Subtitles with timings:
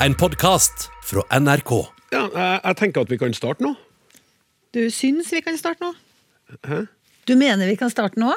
[0.00, 1.70] En podkast fra NRK.
[2.12, 3.72] Ja, jeg, jeg tenker at vi kan starte nå.
[4.76, 5.92] Du syns vi kan starte nå?
[6.68, 6.82] Hæ?
[7.26, 8.32] Du mener vi kan starte nå?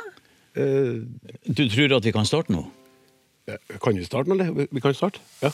[0.57, 1.03] Uh,
[1.45, 2.65] Du tror at vi kan starte nå?
[3.81, 4.51] kan vi starte nå, eller?
[4.53, 5.19] Vi, vi kan starte.
[5.41, 5.49] Ja,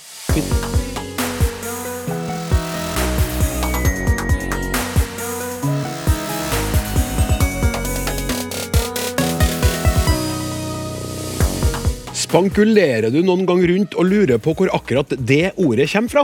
[12.26, 16.23] Spankulerer du noen gang rundt og lurer på hvor akkurat det ordet kommer fra?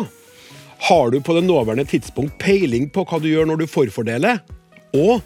[0.87, 4.41] Har du på det nåværende tidspunkt peiling på hva du gjør når du forfordeler?
[4.97, 5.21] Og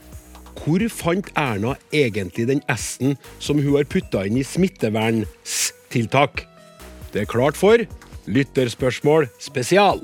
[0.59, 6.43] hvor fant Erna egentlig den S-en som hun har putta inn i smittevernstiltak?
[7.13, 7.79] Det er klart for
[8.27, 10.03] Lytterspørsmål spesial.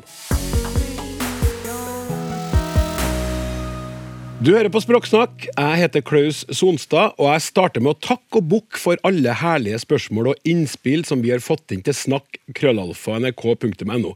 [4.41, 5.43] Du hører på Språksnakk.
[5.53, 9.77] Jeg heter Klaus Sonstad, og jeg starter med å takke og bukke for alle herlige
[9.83, 14.11] spørsmål og innspill som vi har fått inn til snakk.krøllalfa.nrk.no.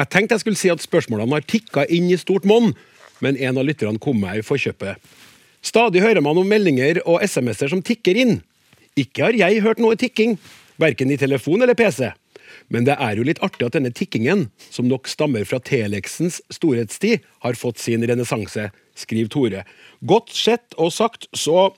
[0.00, 2.74] Jeg tenkte jeg skulle si at spørsmålene har tikka inn i stort monn,
[3.22, 4.98] men en av lytterne kom meg i forkjøpet.
[5.62, 8.42] Stadig hører man om meldinger og SMS-er som tikker inn.
[8.98, 10.42] Ikke har jeg hørt noe tikking,
[10.82, 12.10] verken i telefon eller PC.
[12.66, 17.22] Men det er jo litt artig at denne tikkingen, som nok stammer fra telexens storhetstid,
[17.46, 19.64] har fått sin renessanse, skriver Tore.
[20.04, 21.70] Godt sett og sagt, så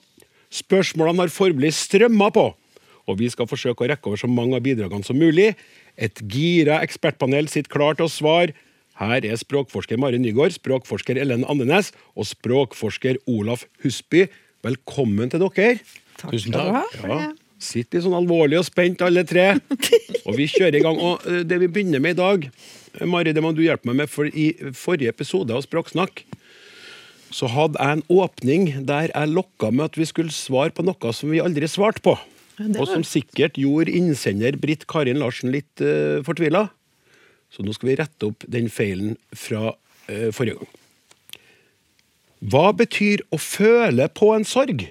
[0.55, 2.51] spørsmålene har formelig strømma på.
[3.11, 5.53] Og vi skal forsøke å rekke over så mange av bidragene som mulig.
[6.01, 8.55] Et gira ekspertpanel sitter klar til å svare.
[8.99, 14.29] Her er språkforsker Mari Nygaard, språkforsker Ellen Andenes og språkforsker Olaf Husby.
[14.65, 15.81] Velkommen til dere.
[16.23, 17.01] Tusen skal du takk.
[17.03, 17.19] ha.
[17.25, 17.33] Ja,
[17.65, 19.55] Sitter litt sånn alvorlig og spent, alle tre.
[20.29, 20.99] Og vi kjører i gang.
[21.01, 22.47] Og eh, det vi begynner med i dag,
[22.99, 26.25] eh, Mari, det må du hjelpe meg med, for i forrige episode av Språksnakk
[27.33, 31.13] så hadde jeg en åpning der jeg lokka med at vi skulle svare på noe
[31.17, 32.17] som vi aldri svarte på.
[32.61, 36.69] Og som sikkert gjorde innsender Britt Karin Larsen litt uh, fortvila.
[37.51, 40.71] Så nå skal vi rette opp den feilen fra uh, forrige gang.
[42.45, 44.85] Hva betyr å føle på en sorg?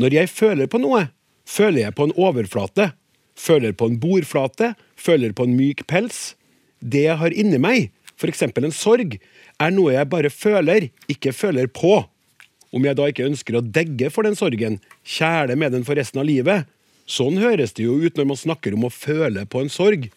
[0.00, 1.08] Når jeg føler på noe,
[1.46, 2.90] føler jeg på en overflate,
[3.38, 6.32] føler på en bordflate, føler på en myk pels.
[6.80, 8.46] Det jeg har inni meg, f.eks.
[8.48, 9.18] en sorg,
[9.62, 12.02] er noe jeg bare føler, ikke føler på.
[12.74, 16.22] Om jeg da ikke ønsker å degge for den sorgen, kjæle med den for resten
[16.22, 16.66] av livet.
[17.06, 20.08] Sånn høres det jo ut når man snakker om å føle på en sorg,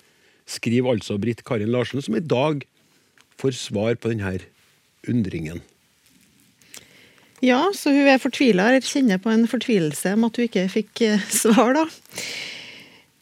[0.48, 2.64] skriver altså Britt Karin Larsen, som i dag
[3.38, 4.40] får svar på denne
[5.08, 5.62] undringen.
[7.44, 11.04] Ja, så hun er fortvila, eller kjenner på en fortvilelse om at hun ikke fikk
[11.06, 11.84] eh, svar, da.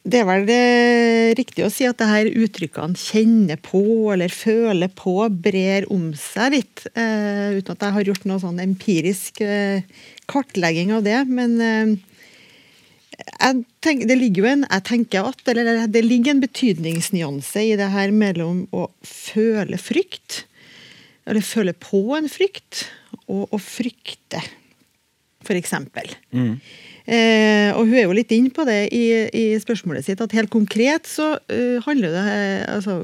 [0.06, 4.86] Det er vel det riktig å si at det her uttrykkene 'kjenne på' eller 'føle
[4.94, 9.82] på' brer om seg litt, Uh, uten at jeg har gjort noe sånn empirisk uh,
[10.30, 11.18] kartlegging av det.
[11.26, 11.96] Men uh,
[13.16, 17.76] jeg tenker, det ligger jo en jeg tenker at, eller det ligger en betydningsnyanse i
[17.76, 20.44] det her mellom å føle frykt,
[21.26, 22.86] eller føle på en frykt,
[23.26, 24.40] og å frykte,
[25.42, 26.14] for eksempel.
[27.06, 30.50] Eh, og hun er jo litt inn på det i, i spørsmålet sitt, at helt
[30.50, 32.24] konkret så uh, handler det
[32.72, 32.96] altså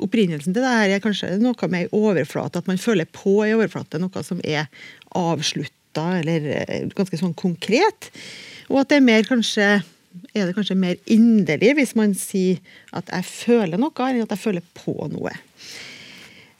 [0.00, 4.00] Opprinnelsen til det her er kanskje noe mer overflate, at man føler på i overflate
[4.00, 4.70] noe som er
[5.18, 8.08] avslutta, eller eh, ganske sånn konkret.
[8.70, 9.68] Og at det er mer kanskje
[10.34, 12.58] er det kanskje mer inderlig hvis man sier
[12.96, 15.34] at jeg føler noe, enn at jeg føler på noe.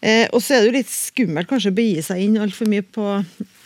[0.00, 2.84] Eh, og så er det jo litt skummelt kanskje å begi seg inn altfor mye
[2.84, 3.06] på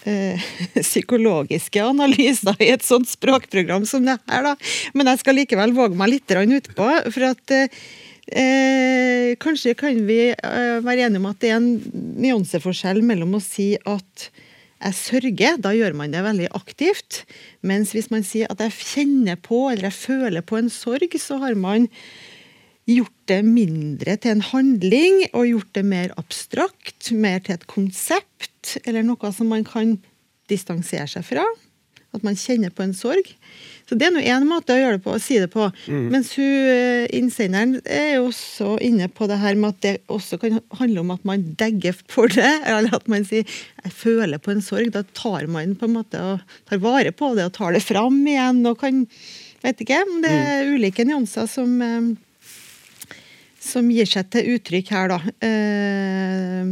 [0.09, 0.41] eh,
[0.81, 4.55] psykologiske analyser i et sånt språkprogram som det her, da.
[4.95, 6.89] Men jeg skal likevel våge meg litt utpå.
[7.11, 7.85] For at eh,
[8.33, 11.71] eh, kanskje kan vi eh, være enige om at det er en
[12.25, 14.31] nyanseforskjell mellom å si at
[14.85, 17.23] jeg sørger, da gjør man det veldig aktivt.
[17.65, 21.39] Mens hvis man sier at jeg kjenner på eller jeg føler på en sorg, så
[21.41, 21.89] har man
[22.91, 28.77] gjort det mindre til en handling og gjort det mer abstrakt, mer til et konsept,
[28.85, 29.97] eller noe som man kan
[30.53, 31.45] distansere seg fra.
[32.15, 33.33] At man kjenner på en sorg.
[33.85, 35.65] Så det er nå én måte å gjøre det på, å si det på.
[36.13, 40.39] Mens hun, eh, innsenderen er jo også inne på det her med at det også
[40.41, 42.53] kan handle om at man degger for det.
[42.71, 44.93] Eller at man sier 'jeg føler på en sorg'.
[44.95, 46.41] Da tar man på en måte og
[46.71, 48.65] tar vare på det og tar det fram igjen.
[48.67, 49.07] og kan,
[49.63, 52.15] vet ikke, Det er ulike nyanser som eh,
[53.65, 55.19] som gir seg til uttrykk her, da.
[55.45, 56.65] Eh,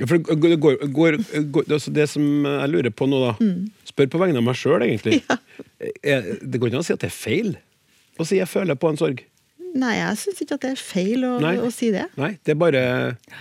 [0.00, 1.16] Ja, for det, går, går,
[1.52, 3.32] går, altså det som jeg lurer på nå, da
[3.90, 5.18] Spør på vegne av meg sjøl, egentlig.
[6.00, 7.50] Er, det går ikke an å si at det er feil
[8.20, 9.20] å si 'jeg føler på en sorg'.
[9.74, 12.06] nei, jeg syns ikke at det er feil å, å si det.
[12.16, 12.82] Nei, det er bare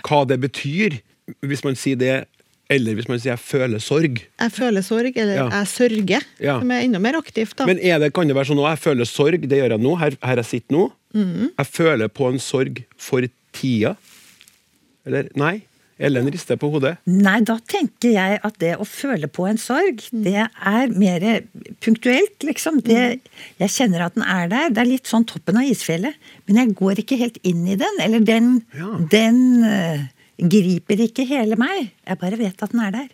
[0.08, 1.00] hva det betyr,
[1.42, 2.26] hvis man sier det,
[2.70, 4.20] eller hvis man sier 'jeg føler sorg'.
[4.40, 5.50] Jeg føler sorg, eller Ja.
[5.50, 6.60] jeg sørger, Ja.
[6.60, 7.56] som er enda mer aktivt.
[7.56, 7.66] da.
[7.66, 9.98] Men er det, kan det være sånn at jeg føler sorg, det gjør jeg nå,
[10.00, 10.92] her, her jeg sitter nå.
[11.16, 11.50] Mm.
[11.58, 13.22] Jeg føler på en sorg for
[13.54, 13.96] tida?
[15.06, 15.64] Eller nei?
[16.02, 16.98] Ellen rister på hodet.
[17.06, 21.42] Nei, da tenker jeg at det å føle på en sorg, det er mer
[21.82, 22.80] punktuelt, liksom.
[22.82, 23.20] Det,
[23.60, 24.70] jeg kjenner at den er der.
[24.70, 26.14] Det er litt sånn toppen av isfjellet.
[26.48, 28.00] Men jeg går ikke helt inn i den.
[28.00, 28.96] Eller den, Ja.
[29.12, 30.00] den eh,
[30.40, 31.92] griper ikke hele meg.
[32.08, 33.08] Jeg bare vet at den er der.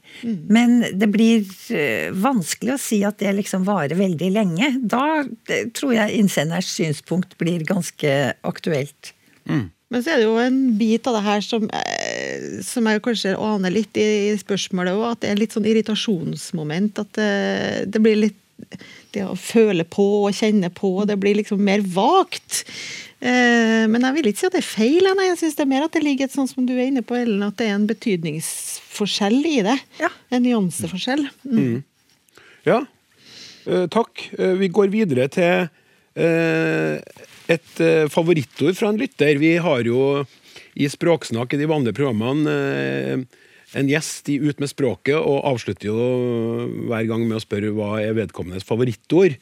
[0.52, 4.72] Men det blir eh, vanskelig å si at det liksom varer veldig lenge.
[4.82, 8.12] Da eh, tror jeg innsenders synspunkt blir ganske
[8.46, 9.14] aktuelt.
[9.94, 13.36] Men så er det jo en bit av det her som, eh, som jeg kanskje
[13.38, 17.04] aner litt i, i spørsmålet òg, at det er litt sånn irritasjonsmoment.
[17.06, 17.32] At det,
[17.94, 18.42] det blir litt
[19.16, 22.64] Det å føle på og kjenne på, det blir liksom mer vagt.
[23.26, 25.08] Eh, men jeg vil ikke si at det er feil.
[25.18, 27.02] Nei, jeg synes det er mer at det ligger et sånn som du er inne
[27.06, 29.78] på, Ellen, at det er en betydningsforskjell i det.
[30.02, 30.12] Ja.
[30.36, 31.26] En nyanseforskjell.
[31.50, 31.80] Mm.
[32.68, 32.84] Ja,
[33.66, 34.28] eh, takk.
[34.38, 37.26] Eh, vi går videre til eh,
[37.56, 39.42] et eh, favorittord fra en lytter.
[39.42, 40.26] Vi har jo
[40.76, 43.44] i Språksnakk i de vanlige programmene eh,
[43.76, 46.10] en gjest i Ut med språket, og avslutter jo
[46.88, 49.36] hver gang med å spørre hva er vedkommendes favorittord.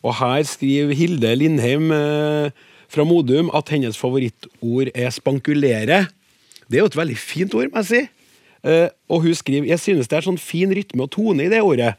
[0.00, 6.04] Og her skriver Hilde Lindheim eh, fra Modum at hennes favorittord er spankulere.
[6.66, 8.02] Det er jo et veldig fint ord, må jeg si.
[8.66, 11.62] Eh, og hun skriver jeg synes det er sånn fin rytme og tone i det
[11.64, 11.94] ordet.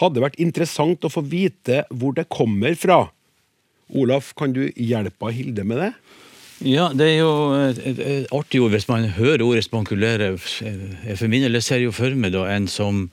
[0.00, 3.04] Hadde vært interessant å få vite hvor det kommer fra.
[3.92, 5.92] Olaf, kan du hjelpe Hilde med det?
[6.62, 10.32] Ja, det er jo et, et, et artig ord hvis man hører ordet spankulere.
[10.62, 13.08] Jeg for min del ser jo for meg da en som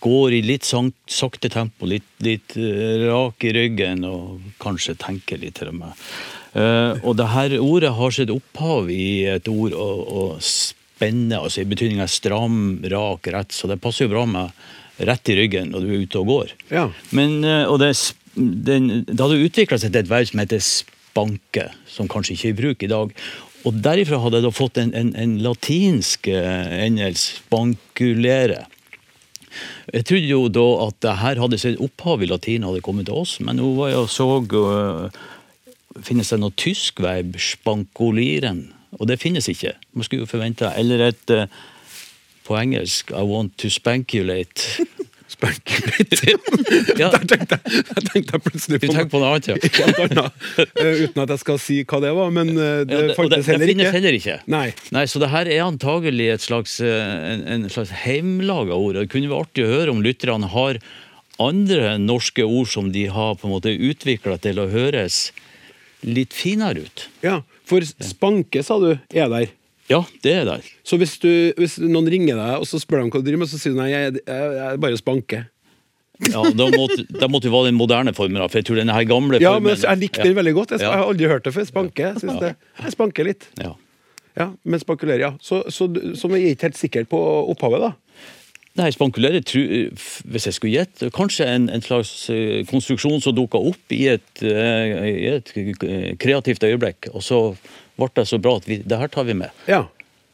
[0.00, 5.40] går i litt sang, sakte tempo, litt, litt eh, rak i ryggen og kanskje tenker
[5.40, 6.04] litt til og med.
[6.52, 11.62] Eh, og det her ordet har sitt opphav i et ord å, å spenne, altså
[11.62, 14.54] i betydninga stram, rak, rett, så det passer jo bra med
[15.00, 16.56] rett i ryggen når du er ute og går.
[16.72, 16.88] Ja.
[17.16, 17.92] Men, eh, og det,
[18.34, 22.52] den, det hadde utvikla seg til et verv som heter spanke, som kanskje ikke er
[22.52, 23.14] i bruk i dag.
[23.68, 28.64] Og derifra hadde jeg da fått en, en, en latinsk eh, endelse, spankulere.
[29.90, 33.18] Jeg trodde jo da at det her hadde sitt opphav i latin, hadde kommet til
[33.18, 35.20] oss, men nå var jeg og så øh,
[36.06, 38.70] Finnes det noe tysk verb, spankulieren?
[38.98, 39.74] Og det finnes ikke.
[39.94, 41.44] Man skulle jo forvente Eller et uh,
[42.48, 44.86] på engelsk I want to spankulate.
[45.30, 46.32] Spankulate.
[46.98, 47.06] Ja.
[47.14, 49.84] Der tenkte jeg, jeg tenkte plutselig på på noe annet, ja.
[50.02, 50.40] Annet.
[50.58, 53.44] Eh, uten at jeg skal si hva det var, men eh, det Ja, det- fantes
[53.46, 53.92] det, heller ikke.
[53.94, 54.34] heller ikke.
[54.50, 54.64] Nei.
[54.90, 58.98] Nei, Så det her er antagelig et slags, eh, en, en slags heimlaga ord.
[58.98, 60.80] Det kunne vært artig å høre om lytterne har
[61.38, 65.28] andre norske ord som de har på en måte utvikla til å høres
[66.06, 67.06] litt finere ut.
[67.24, 69.48] Ja, for spanke, sa du, er der.
[69.90, 70.66] Ja, det er der.
[70.86, 73.50] Så hvis, du, hvis noen ringer deg og så spør de hva du driver med,
[73.50, 75.48] så sier du nei, jeg, jeg, jeg bare spanker.
[76.28, 79.06] Ja, Da måtte, da måtte vi være den moderne formen, for jeg tror denne her
[79.08, 80.74] gamle Ja, men jeg likte den veldig godt.
[80.76, 81.64] Jeg, jeg har aldri hørt det før.
[81.68, 82.10] Spanke.
[82.12, 82.50] Jeg, det.
[82.84, 83.48] jeg spanker litt.
[83.60, 83.72] Ja.
[84.38, 85.30] Ja, Men spankulerer, ja.
[85.42, 87.18] Så, så, så vi er ikke helt sikre på
[87.50, 87.90] opphavet, da.
[88.80, 88.88] Nei,
[89.92, 94.06] f- hvis jeg skulle gjette, kanskje en, en slags eh, konstruksjon som dukka opp i
[94.14, 97.10] et, eh, i et eh, kreativt øyeblikk.
[97.12, 97.40] Og så
[98.00, 99.52] ble det så bra at vi, det her tar vi med.
[99.68, 99.82] Ja.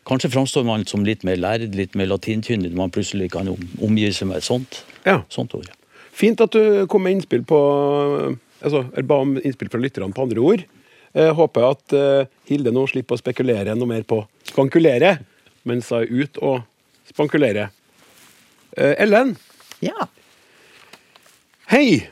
[0.06, 3.62] Kanskje framstår man som litt mer lærd, litt mer latinkyndig når man plutselig kan om,
[3.82, 5.18] omgi seg med et sånt, ja.
[5.34, 5.72] sånt ord.
[6.14, 7.58] Fint at du kom med innspill på
[8.62, 10.62] altså, Jeg ba om innspill fra lytterne på andre ord.
[11.16, 14.20] Jeg håper at eh, Hilde nå slipper å spekulere noe mer på
[14.52, 15.16] spankulere,
[15.66, 16.62] mens hun er ute og
[17.10, 17.72] spankulerer.
[18.76, 19.36] Eh, Ellen,
[19.80, 20.08] Ja.
[21.66, 22.10] hei!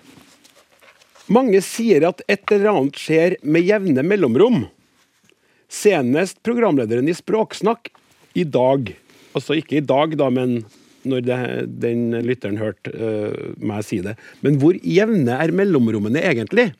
[1.28, 4.64] Mange sier at et eller annet skjer med jevne mellomrom.
[5.68, 7.90] Senest programlederen i Språksnakk
[8.36, 8.94] i dag.
[9.36, 10.64] Altså ikke i dag, da, men
[11.04, 11.38] når det,
[11.84, 14.16] den lytteren hørte uh, meg si det.
[14.40, 16.70] Men hvor jevne er mellomrommene egentlig?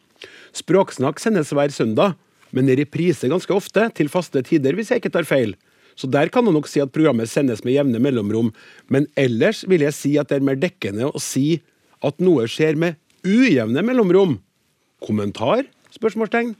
[0.56, 2.16] Språksnakk sendes hver søndag,
[2.56, 5.56] men i reprise ganske ofte, til faste tider, hvis jeg ikke tar feil.
[5.94, 8.50] Så der kan man nok si at programmet sendes med jevne mellomrom.
[8.90, 11.62] Men ellers vil jeg si at det er mer dekkende å si
[12.04, 14.38] at noe skjer med ujevne mellomrom.
[15.04, 15.64] Kommentar?
[15.94, 16.54] Spørsmålstegn.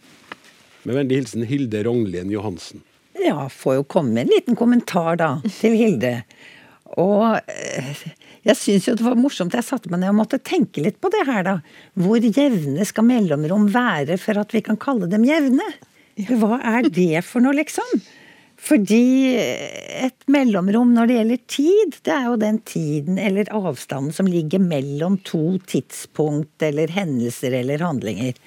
[0.85, 2.85] Med vennlig hilsen Hilde Rognlien Johansen.
[3.25, 6.19] Ja, får jo komme med en liten kommentar da, til Hilde.
[7.01, 8.03] Og eh,
[8.45, 11.11] jeg syns jo det var morsomt, jeg satte meg ned og måtte tenke litt på
[11.15, 11.55] det her, da.
[11.99, 15.67] Hvor jevne skal mellomrom være for at vi kan kalle dem jevne?
[16.29, 17.89] Hva er det for noe, liksom?
[18.65, 24.31] Fordi et mellomrom når det gjelder tid, det er jo den tiden eller avstanden som
[24.31, 28.39] ligger mellom to tidspunkt eller hendelser eller handlinger.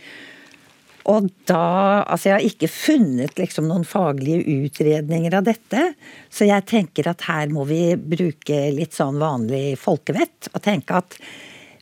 [1.08, 5.92] Og da Altså, jeg har ikke funnet liksom noen faglige utredninger av dette,
[6.34, 11.20] så jeg tenker at her må vi bruke litt sånn vanlig folkevett og tenke at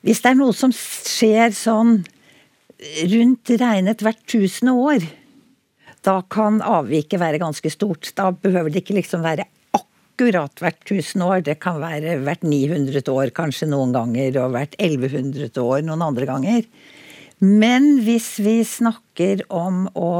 [0.05, 1.99] hvis det er noe som skjer sånn
[3.09, 5.05] rundt regnet hvert tusende år,
[6.05, 8.11] da kan avviket være ganske stort.
[8.17, 11.41] Da behøver det ikke liksom være akkurat hvert 1000 år.
[11.47, 16.29] Det kan være hvert 900 år kanskje noen ganger, og hvert 1100 år noen andre
[16.29, 16.67] ganger.
[17.41, 20.13] Men hvis vi snakker om å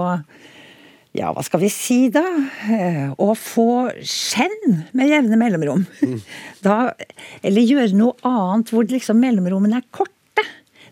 [1.16, 2.26] ja, hva skal vi si da?
[2.68, 5.86] Eh, Å få skjenn med jevne mellomrom.
[6.60, 6.92] Da,
[7.40, 10.44] eller gjøre noe annet hvor liksom mellomrommene er korte.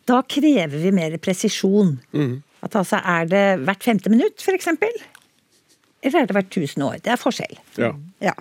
[0.08, 1.98] Da krever vi mer presisjon.
[2.64, 4.70] At altså Er det hvert femte minutt, f.eks.?
[6.04, 7.00] Eller er det hvert tusen år?
[7.04, 7.60] Det er forskjell.
[7.80, 7.94] Ja.
[8.24, 8.34] Ja.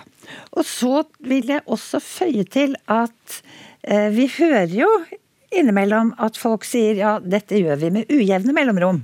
[0.57, 3.43] Og så vil jeg også føye til at
[3.83, 4.88] eh, vi hører jo
[5.52, 9.02] innimellom at folk sier ja, dette gjør vi med ujevne mellomrom.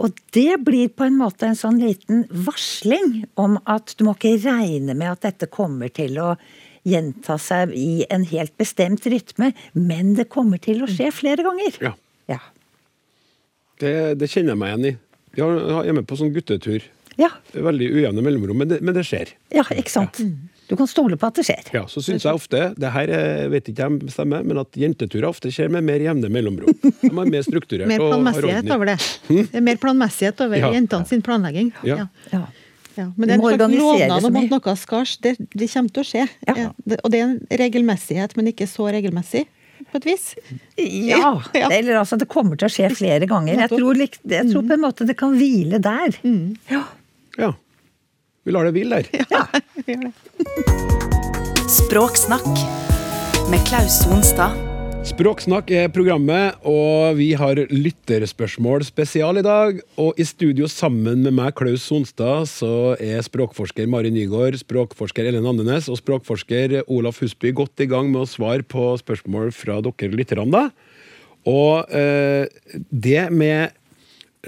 [0.00, 4.38] Og det blir på en måte en sånn liten varsling om at du må ikke
[4.46, 6.34] regne med at dette kommer til å
[6.88, 11.76] gjenta seg i en helt bestemt rytme, men det kommer til å skje flere ganger.
[11.84, 11.92] Ja.
[12.30, 12.40] Ja.
[13.80, 14.94] Det, det kjenner jeg meg igjen i.
[15.36, 16.86] Vi er med på sånn guttetur.
[17.20, 19.34] Ja, er veldig ujevne mellomrom, men det, men det skjer.
[19.52, 20.20] ja ikke sant.
[20.70, 21.66] Du kan stole på at det skjer.
[21.74, 25.26] Ja, Så syns jeg ofte, det her eh, vet ikke jeg bestemmer, men at jenteturer
[25.28, 26.70] ofte skjer med mer jevne mellomrom.
[26.78, 27.88] De er mer strukturert.
[27.90, 28.96] Mer og planmessighet over det.
[29.26, 30.70] Det er mer planmessighet over Ja.
[30.76, 31.72] jentene sin planlegging.
[31.82, 32.06] Ja.
[32.30, 32.44] Ja.
[32.98, 35.20] Ja, men det er en slags lovnad om at noe skal skje.
[35.26, 36.24] Det, det kommer til å skje.
[36.46, 36.54] Ja.
[36.58, 39.44] Ja, det, og det er en regelmessighet, men ikke så regelmessig,
[39.92, 40.24] på et vis.
[40.78, 41.68] Ja, Ja.
[41.70, 43.58] eller altså det kommer til å skje flere ganger.
[43.66, 46.16] Jeg tror, jeg tror på en måte det kan hvile der.
[46.70, 46.84] Ja.
[47.38, 47.52] Ja.
[48.44, 49.62] Vi lar det hvile der.
[49.84, 50.14] Vi gjør det.
[51.70, 52.48] Språksnakk
[53.50, 54.69] med Klaus Sonstad.
[55.00, 59.78] Språksnakk er programmet, og vi har lytterspørsmål spesial i dag.
[59.96, 65.48] Og i studio sammen med meg, Klaus Sonstad, så er språkforsker Mari Nygaard, språkforsker Ellen
[65.48, 70.12] Andenes og språkforsker Olaf Husby godt i gang med å svare på spørsmål fra dere
[70.20, 70.66] lytterne.
[71.48, 72.44] Og eh,
[72.92, 73.72] det med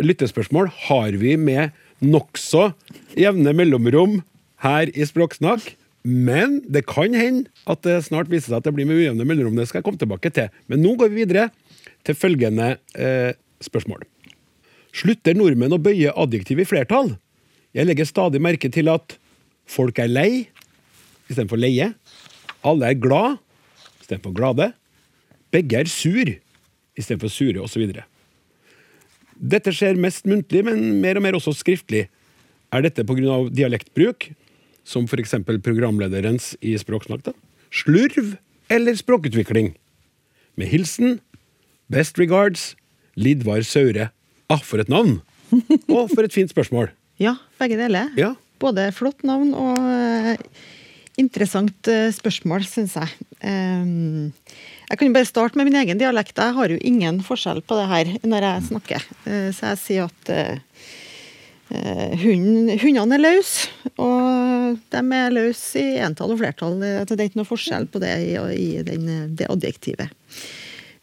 [0.04, 1.72] lyttespørsmål har vi med
[2.04, 2.74] nokså
[3.16, 4.20] jevne mellomrom
[4.60, 5.72] her i Språksnakk.
[6.02, 9.58] Men det kan hende at det snart viser seg at det blir med ujevne mellomrom.
[9.58, 10.50] Det skal jeg komme tilbake til.
[10.70, 11.48] Men nå går vi videre
[12.06, 14.02] til følgende eh, spørsmål.
[14.92, 17.14] Slutter nordmenn å bøye adjektiv i flertall?
[17.72, 19.14] Jeg legger stadig merke til at
[19.70, 20.30] folk er lei
[21.30, 21.92] istedenfor leie.
[22.66, 23.38] Alle er glad
[24.02, 24.72] istedenfor glade.
[25.54, 26.28] Begge er sur
[26.98, 28.02] istedenfor sure, osv.
[29.38, 32.08] Dette skjer mest muntlig, men mer og mer også skriftlig.
[32.72, 33.48] Er dette pga.
[33.52, 34.30] dialektbruk,
[34.84, 35.34] som f.eks.
[35.64, 37.24] programlederens i Språksnakk?
[37.28, 37.34] da?
[37.72, 38.36] Slurv
[38.72, 39.74] eller språkutvikling?
[40.56, 41.20] Med hilsen
[41.92, 42.72] Best regards
[43.16, 44.10] Lidvar Saure.
[44.48, 45.20] Ah, for et navn!
[45.92, 46.90] Og for et fint spørsmål.
[47.20, 48.12] Ja, begge deler.
[48.16, 48.32] Ja.
[48.62, 50.38] Både flott navn og eh,
[51.20, 53.26] interessant eh, spørsmål, syns jeg.
[53.42, 54.30] Ehm,
[54.88, 56.38] jeg kan bare starte med min egen dialekt.
[56.38, 59.08] Jeg har jo ingen forskjell på det her når jeg snakker.
[59.26, 61.01] Eh, så jeg sier at eh, eh,
[61.72, 66.78] hundene er løse, og de er løse i entall og flertall.
[66.82, 70.12] Det det er ikke noe forskjell på det i, i den, det adjektivet.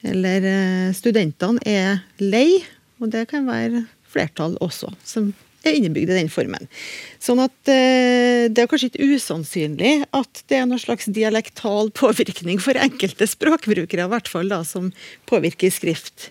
[0.05, 2.61] Eller eh, studentene er lei,
[3.01, 5.33] og det kan være flertall også, som
[5.67, 6.69] er innebygd i den formen.
[7.19, 12.61] Sånn at eh, det er kanskje ikke usannsynlig at det er noen slags dialektal påvirkning
[12.63, 14.93] for enkelte språkbrukere, i hvert fall da, som
[15.29, 16.29] påvirker skrift.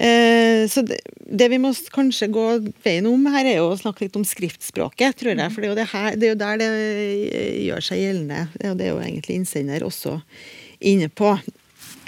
[0.00, 2.44] Eh, Så det, det vi må kanskje gå
[2.84, 5.52] veien om her, er jo å snakke litt om skriftspråket, tror jeg.
[5.52, 8.40] For det er jo, det her, det er jo der det eh, gjør seg gjeldende.
[8.70, 10.16] Og det er jo egentlig innsender også
[10.92, 11.34] inne på.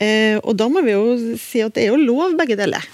[0.00, 2.86] Eh, Og da må vi jo si at det er jo lov, begge deler.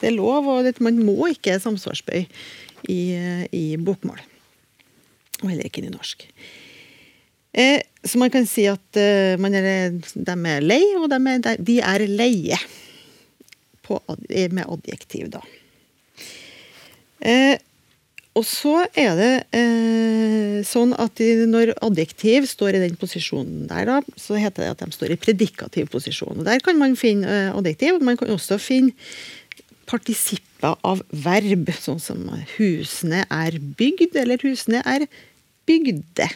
[0.00, 2.24] Det er lov, og det, man må ikke samsvarsbøy
[2.88, 3.00] i,
[3.52, 4.22] i bokmål.
[5.42, 6.24] Og heller ikke i norsk.
[7.52, 8.96] Eh, så man kan si at
[9.42, 12.56] man er, de er lei, og de er, de er leie.
[13.90, 13.98] På,
[14.30, 15.42] med adjektiv, da.
[17.26, 17.58] Eh,
[18.38, 23.88] og så er det eh, sånn at de, når adjektiv står i den posisjonen der,
[23.88, 26.38] da, så heter det at de står i predikativ posisjon.
[26.38, 27.98] Og Der kan man finne eh, adjektiv.
[28.06, 28.94] Man kan også finne
[29.90, 32.22] partisipper av verb, sånn som
[32.54, 35.08] husene er bygd, eller husene er
[35.66, 36.28] bygde.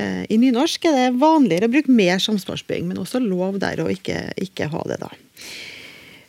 [0.00, 3.90] Eh, I nynorsk er det vanligere å bruke mer samsvarsbygging, men også lov der å
[3.92, 5.12] ikke, ikke ha det, da.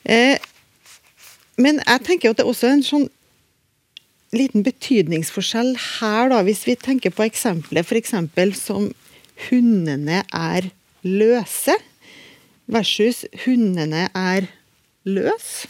[0.06, 0.38] Eh,
[1.58, 3.08] men jeg tenker at det er også en sånn
[4.36, 8.14] liten betydningsforskjell her, da, hvis vi tenker på eksempelet f.eks.
[8.60, 8.92] som
[9.48, 10.70] 'hundene er
[11.04, 11.80] løse'
[12.68, 14.50] versus 'hundene er
[15.06, 15.66] løs'.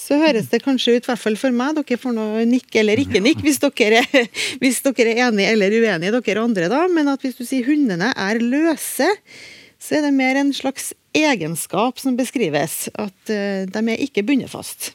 [0.00, 2.98] Så høres det kanskje ut, i hvert fall for meg, dere får noe nikk eller
[2.98, 4.26] ikke nikk hvis dere, er,
[4.62, 6.86] hvis dere er enige eller uenige, dere andre, da.
[6.90, 9.12] Men at hvis du sier 'hundene er løse',
[9.80, 12.88] så er det mer en slags egenskap som beskrives.
[12.94, 14.92] At eh, de er ikke bundet fast.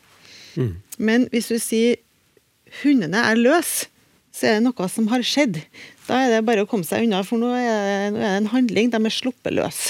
[0.97, 1.99] Men hvis du sier
[2.81, 3.89] hundene er løse,
[4.35, 5.61] så er det noe som har skjedd.
[6.07, 8.39] Da er det bare å komme seg unna, for nå er det, nå er det
[8.41, 8.91] en handling.
[8.91, 9.83] De er sluppet løs.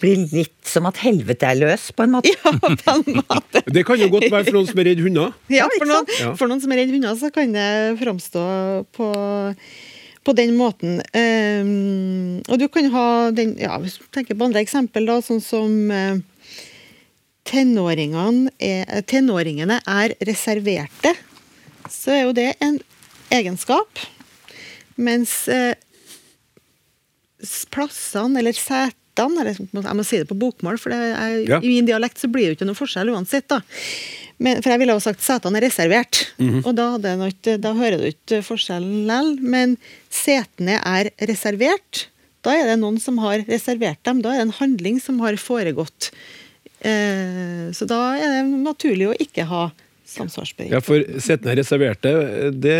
[0.00, 2.32] Blir litt som at helvete er løs, på en måte.
[2.32, 3.62] Ja, på en måte.
[3.76, 5.36] Det kan jo godt være for noen som er redd hunder.
[5.52, 6.08] Ja, for noen.
[6.18, 6.32] Ja.
[6.40, 7.68] for noen som er redd hunder, så kan det
[8.00, 8.46] framstå
[8.96, 9.10] på,
[10.24, 11.00] på den måten.
[11.18, 15.42] Ehm, og du kan ha den Ja, hvis du tenker på andre eksempel, da, sånn
[15.42, 16.20] som eh,
[17.48, 21.14] tenåringene er, tenåringene er reserverte,
[21.90, 22.78] så er jo det en
[23.34, 23.98] egenskap.
[25.02, 25.74] Mens eh,
[27.74, 31.58] plassene, eller setene, eller jeg må si det på bokmål, for det er, Ja.
[31.60, 33.48] i min dialekt så blir det jo ikke noe forskjell uansett.
[33.48, 33.60] da.
[34.42, 36.22] Men, for jeg ville jo sagt setene er reservert,
[36.64, 39.36] og da, hadde jeg nok da hører du ikke forskjellen likevel.
[39.54, 39.76] Men
[40.12, 42.06] setene er reservert.
[42.42, 44.22] Da er det noen som har reservert dem.
[44.24, 46.10] Da er det en handling som har foregått.
[46.82, 49.68] Eh, så da er det naturlig å ikke ha
[50.12, 50.72] samsvarsbevis.
[50.74, 52.14] Ja, for setene er reserverte,
[52.50, 52.78] det,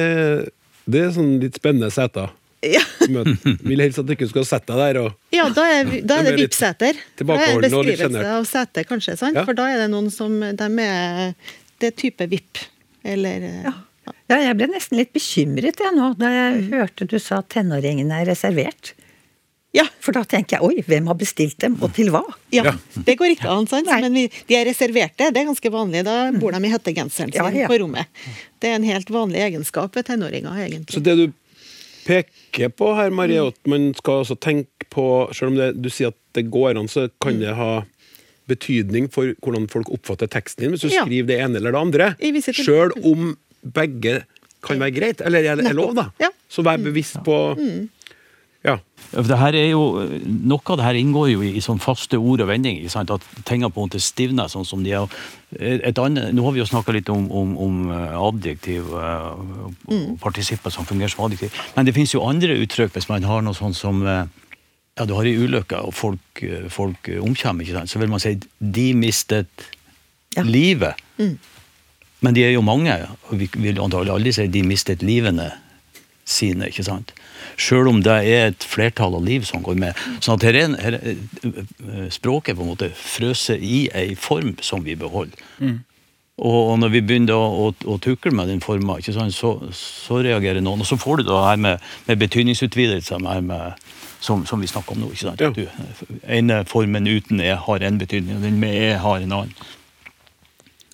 [0.85, 2.35] det er sånn litt spennende seter.
[2.62, 2.83] Ja.
[3.11, 6.21] Men Vil helst at du ikke skal sette deg der og Ja, da er, da
[6.21, 6.99] er det vippseter.
[7.19, 9.16] Da er det beskrivelse av setet, kanskje.
[9.19, 9.35] sant?
[9.40, 9.42] Ja.
[9.49, 11.35] For da er det noen som de er,
[11.83, 12.62] Det er type VIP.
[13.04, 13.75] Eller eh, Ja.
[14.31, 18.23] Ja, jeg ble nesten litt bekymret jeg nå, da jeg hørte du sa at tenåringene
[18.23, 18.95] er reservert.
[19.76, 19.85] ja.
[20.02, 22.23] For da tenker jeg oi, hvem har bestilt dem, og til hva?
[22.54, 22.73] Ja, Ja.
[23.07, 23.87] det går ikke an, sant?
[23.90, 25.28] Men vi, de er reserverte.
[25.35, 26.02] Det er ganske vanlig.
[26.09, 27.69] Da bor de i hettegenseren sin Ja, ja.
[27.71, 28.07] på rommet.
[28.61, 30.90] Det er en helt vanlig egenskap ved tenåringer, egentlig.
[30.95, 31.26] Så det du
[32.06, 36.09] peker på her, Marie, at man skal også tenke på Selv om det, du sier
[36.12, 37.82] at det går an, så kan det ha
[38.50, 41.04] betydning for hvordan folk oppfatter teksten din, hvis du Ja.
[41.04, 42.14] skriver det ene eller det andre.
[42.52, 44.25] Sjøl om begge
[44.62, 46.04] kan være greit, eller er det lov, da.
[46.21, 46.28] Ja.
[46.50, 47.87] Så vær bevisst på Ja.
[48.62, 48.78] Ja,
[49.12, 52.40] Det her er jo, noe av det her inngår jo i, i sånn faste ord
[52.40, 52.81] og vendinger.
[52.81, 53.11] ikke sant?
[53.11, 55.16] At tingene på en måte stivner sånn som de er.
[55.59, 60.14] Et annet, nå har vi jo snakka litt om, om, om eh, adjektiv mm.
[60.14, 61.52] og partisipper som fungerer som adjektiv.
[61.75, 64.25] Men det finnes jo andre uttrykk hvis man har noe sånn som eh,
[64.99, 67.93] ja, du har ei ulykke og folk, eh, folk eh, omkommer, ikke sant?
[67.93, 69.69] så vil man si 'de mistet
[70.36, 70.43] Ja.
[70.43, 70.95] livet'.
[72.21, 72.95] Men de er jo mange,
[73.28, 75.52] og vi vil antagelig aldri si 'de mistet livene
[76.25, 76.67] sine'.
[76.69, 77.13] ikke sant?
[77.60, 80.02] Sjøl om det er et flertall av liv som går med.
[80.25, 84.54] Sånn at her er, her er eh, språket på en måte frøset i ei form
[84.65, 85.41] som vi beholder.
[86.43, 90.65] Og, og når vi begynner å, å, å tukle med den forma, så, så reagerer
[90.65, 90.82] noen.
[90.82, 93.91] Og så får du det her med, med betydningsutvidelser med, med,
[94.25, 95.10] som, som vi snakker om nå.
[95.12, 95.45] ikke sant?
[95.54, 99.54] Du, ene formen uten e har en betydning, og den med e har en annen.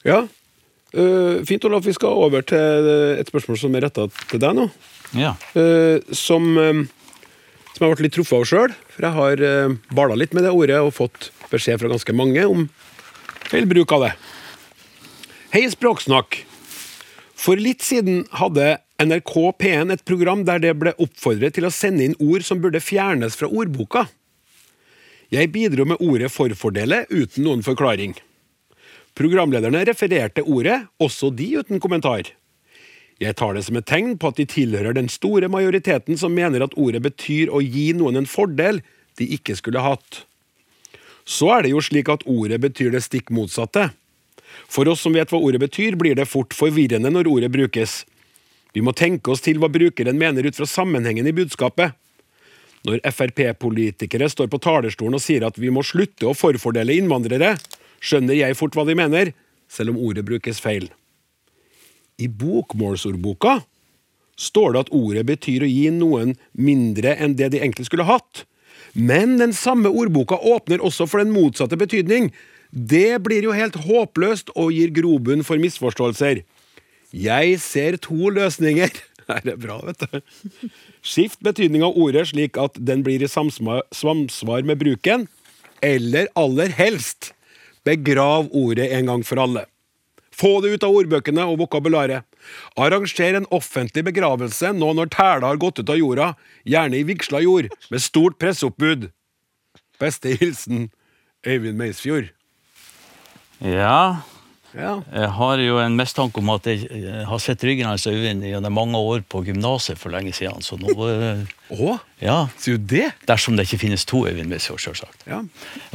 [0.05, 0.27] ja.
[0.97, 1.85] Uh, fint, Olaf.
[1.85, 2.87] Vi skal over til
[3.21, 4.65] et spørsmål som er retta til deg nå.
[5.17, 5.37] Ja.
[5.55, 6.83] Eh, som, eh,
[7.75, 8.75] som jeg ble litt truffet av sjøl.
[8.95, 12.43] For jeg har uh, bala litt med det ordet og fått beskjed fra ganske mange
[12.51, 12.67] om
[13.49, 14.13] feil bruk av det.
[15.55, 16.43] Hei, Språksnakk.
[17.39, 22.03] For litt siden hadde NRK P1 et program der det ble oppfordret til å sende
[22.09, 24.09] inn ord som burde fjernes fra ordboka.
[25.31, 28.17] Jeg bidro med ordet 'forfordele' uten noen forklaring.
[29.15, 32.33] Programlederne refererte ordet, også de uten kommentar.
[33.19, 36.63] Jeg tar det som et tegn på at de tilhører den store majoriteten som mener
[36.63, 38.79] at ordet betyr å gi noen en fordel
[39.19, 40.23] de ikke skulle hatt.
[41.29, 43.91] Så er det jo slik at ordet betyr det stikk motsatte.
[44.71, 48.05] For oss som vet hva ordet betyr, blir det fort forvirrende når ordet brukes.
[48.73, 51.97] Vi må tenke oss til hva brukeren mener ut fra sammenhengen i budskapet.
[52.87, 57.57] Når Frp-politikere står på talerstolen og sier at vi må slutte å forfordele innvandrere,
[57.99, 59.35] skjønner jeg fort hva de mener,
[59.69, 60.87] selv om ordet brukes feil.
[62.19, 63.61] I bokmålsordboka
[64.39, 68.45] står det at ordet betyr å gi noen mindre enn det de egentlig skulle hatt.
[68.95, 72.31] Men den samme ordboka åpner også for den motsatte betydning.
[72.71, 76.43] Det blir jo helt håpløst og gir grobunn for misforståelser.
[77.15, 78.93] Jeg ser to løsninger.
[79.29, 80.69] Her er bra, vet du.
[81.05, 85.27] Skift betydning av ordet slik at den blir i samsvar med bruken.
[85.85, 87.33] Eller aller helst,
[87.87, 89.69] begrav ordet en gang for alle.
[90.39, 92.23] Få det ut av ordbøkene og vokabularet.
[92.79, 96.29] Arranger en offentlig begravelse nå når tæla har gått ut av jorda,
[96.65, 99.09] gjerne i vigsla jord, med stort presseoppbud.
[99.99, 100.91] Beste hilsen
[101.47, 102.31] Øyvind Meisfjord.
[103.61, 104.23] ja.
[104.77, 104.99] Ja.
[105.11, 108.99] Jeg har jo en mistanke om at jeg har sett ryggen hans Øyvind gjennom mange
[109.01, 110.61] år på gymnaset for lenge siden.
[110.63, 110.93] Så nå
[111.73, 112.49] Å, Ja.
[112.59, 113.13] sier du det?
[113.27, 115.25] Dersom det ikke finnes to Øyvind Meisfjord, selvsagt.
[115.27, 115.41] Ja.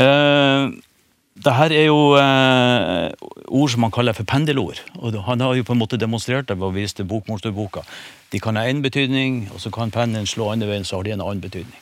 [0.02, 0.72] Eh,
[1.34, 3.10] det her er jo eh,
[3.50, 4.84] ord som man kaller for pendelord.
[5.02, 7.82] Og han har jo på en måte demonstrert det ved å vise til bokmålsordboka.
[8.34, 11.16] De kan ha én betydning, og så kan pennen slå andre veien, så har de
[11.16, 11.80] en annen betydning.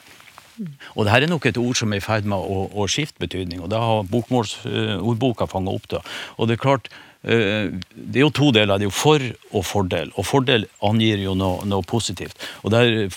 [0.96, 3.20] Og det her er nok et ord som er i ferd med å, å skifte
[3.20, 5.88] betydning, og det har bokmålsordboka fanga opp.
[5.90, 6.02] da.
[6.38, 6.88] Og det er klart,
[7.24, 8.80] eh, det er jo to deler.
[8.80, 10.12] Det er jo for og fordel.
[10.16, 12.40] Og fordel angir jo noe, noe positivt.
[12.64, 13.08] Og der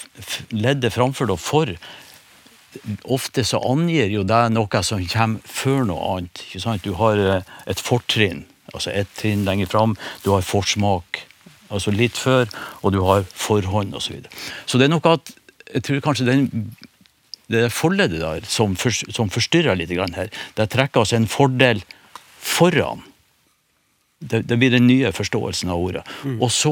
[0.51, 1.71] leddet framfor da for
[3.11, 6.43] Ofte så angir jo det noe som kommer før noe annet.
[6.47, 6.83] ikke sant?
[6.85, 9.95] Du har eh, et fortrinn, altså ett trinn lenger fram.
[10.23, 11.23] Du har forsmak,
[11.69, 12.49] altså litt før,
[12.81, 14.05] og du har forhånd osv.
[14.05, 14.43] Så, videre.
[14.65, 15.33] så det er noe at
[15.73, 16.49] jeg tror kanskje den
[17.51, 20.31] det forleddet der som, for, som forstyrrer litt her.
[20.57, 21.83] Det trekker altså en fordel
[22.41, 23.03] foran.
[24.23, 26.01] Det, det blir den nye forståelsen av ordet.
[26.39, 26.71] Og så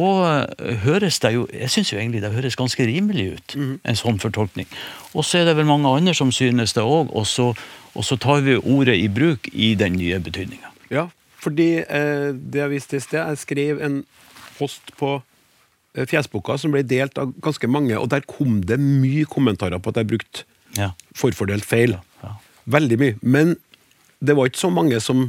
[0.63, 4.19] eh, høres det jo Jeg syns jo egentlig det høres ganske rimelig ut, en sånn
[4.23, 4.69] fortolkning.
[5.13, 7.51] Og så er det vel mange andre som synes det òg, og, så-
[7.93, 10.71] og så tar vi ordet i bruk i den nye betydninga.
[10.89, 11.09] Ja,
[11.43, 13.99] fordi eh, det jeg viste i sted, jeg skrev en
[14.57, 15.11] post på
[15.97, 19.91] eh, Fjesboka som ble delt av ganske mange, og der kom det mye kommentarer på
[19.93, 20.47] at jeg brukte
[20.79, 20.93] Ja.
[21.13, 21.99] forfordelt feil.
[22.23, 22.31] Ja.
[22.65, 23.19] Veldig mye.
[23.21, 23.57] Men
[24.23, 25.27] det var ikke så mange som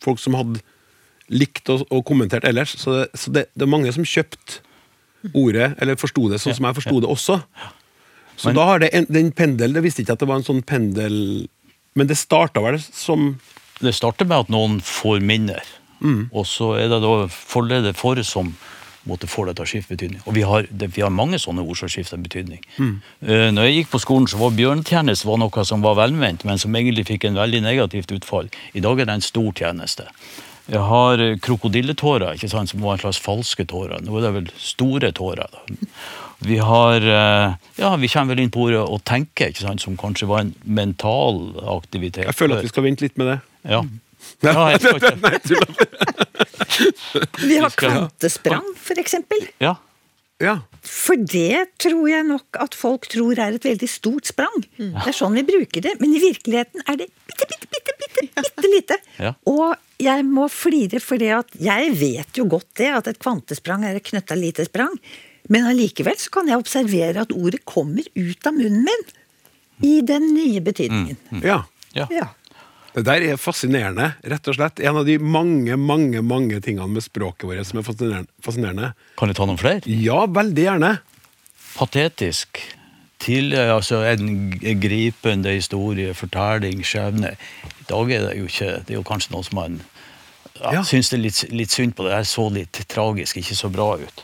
[0.00, 0.62] folk som hadde
[1.30, 2.76] likt og, og kommentert ellers.
[2.78, 4.60] Så, det, så det, det er mange som kjøpte
[5.34, 7.40] ordet, eller forsto det sånn som jeg forsto det også.
[8.36, 10.44] Så Men- da har det en, den pendel Det visste ikke at det var en
[10.44, 11.48] sånn pendel
[11.96, 13.38] Men det starta vel som
[13.80, 15.62] Det starter med at noen får minner,
[16.36, 18.50] og så er det da forledet for som
[19.08, 20.20] måtte få det til å skifte betydning.
[20.26, 22.58] Og vi har, det, vi har mange sånne ord som skifter betydning.
[23.22, 26.58] Eh, når jeg gikk på skolen, så var bjørntjeneste var noe som var velment, men
[26.58, 28.48] som egentlig fikk en veldig negativt utfall.
[28.74, 30.08] I dag er det en stor tjeneste.
[30.66, 34.02] Jeg har eh, krokodilletårer, ikke sant, som var en slags falske tårer.
[34.02, 35.52] Nå er det vel store tårer.
[35.52, 35.60] Da.
[36.46, 39.98] Vi har eh, Ja, vi kommer vel inn på ordet å tenke, ikke sant, som
[40.00, 42.26] kanskje var en mental aktivitet.
[42.26, 43.38] Jeg føler at vi skal vente litt med det.
[43.70, 43.84] Ja.
[44.48, 45.62] ja jeg skal ikke.
[47.46, 49.46] Vi har kvantesprang, for eksempel.
[49.62, 49.76] Ja.
[50.42, 50.58] Ja.
[50.84, 54.66] For det tror jeg nok at folk tror er et veldig stort sprang.
[54.76, 58.44] Det er sånn vi bruker det, men i virkeligheten er det bitte, bitte, bitte, bitte,
[58.44, 58.98] bitte lite.
[59.22, 59.32] Ja.
[59.48, 64.06] Og jeg må flire for jeg vet jo godt det, at et kvantesprang er et
[64.06, 64.96] knøtta lite sprang.
[65.52, 69.06] Men allikevel så kan jeg observere at ordet kommer ut av munnen min
[69.86, 71.16] i den nye betydningen.
[71.44, 71.62] ja.
[71.96, 72.08] ja.
[72.12, 72.32] Ja.
[72.96, 74.80] Det der er fascinerende, rett og slett.
[74.80, 78.32] En av de mange, mange mange tingene med språket vårt som er fascinerende.
[78.40, 78.92] fascinerende.
[79.20, 79.82] Kan du ta noen flere?
[79.84, 80.92] Ja, veldig gjerne.
[81.76, 82.62] Patetisk.
[83.18, 84.50] Til altså, en
[84.80, 87.30] gripende historie, fortelling, skjebne.
[87.80, 89.78] I dag er det jo ikke Det er jo kanskje noe som man
[90.60, 90.82] ja, Ja.
[90.84, 92.12] syns det er litt, litt synd på det.
[92.12, 94.22] her så litt tragisk, ikke så bra ut.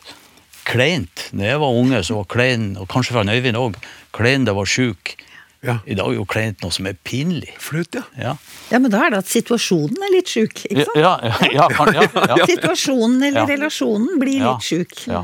[0.65, 1.29] Kleint.
[1.33, 3.75] Når jeg var unge, så var klein, og kanskje fra Øyvind òg,
[4.13, 5.17] klein det var sjuk.
[5.63, 5.77] Ja.
[5.87, 7.53] I dag er jo kleint noe som er pinlig.
[7.63, 8.03] Flut, ja.
[8.19, 8.33] Ja,
[8.73, 10.97] ja, men da er det at situasjonen er litt sjuk, ikke sant?
[10.97, 12.47] ja, ja, ja, kan- ja, ja.
[12.55, 13.47] Situasjonen eller Ja.
[13.47, 14.97] relasjonen blir litt sjuk.
[15.07, 15.23] Ja.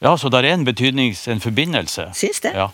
[0.00, 1.26] Ja, så det er en betydnings...
[1.28, 2.08] En forbindelse.
[2.16, 2.54] Syns det.
[2.56, 2.70] Ja.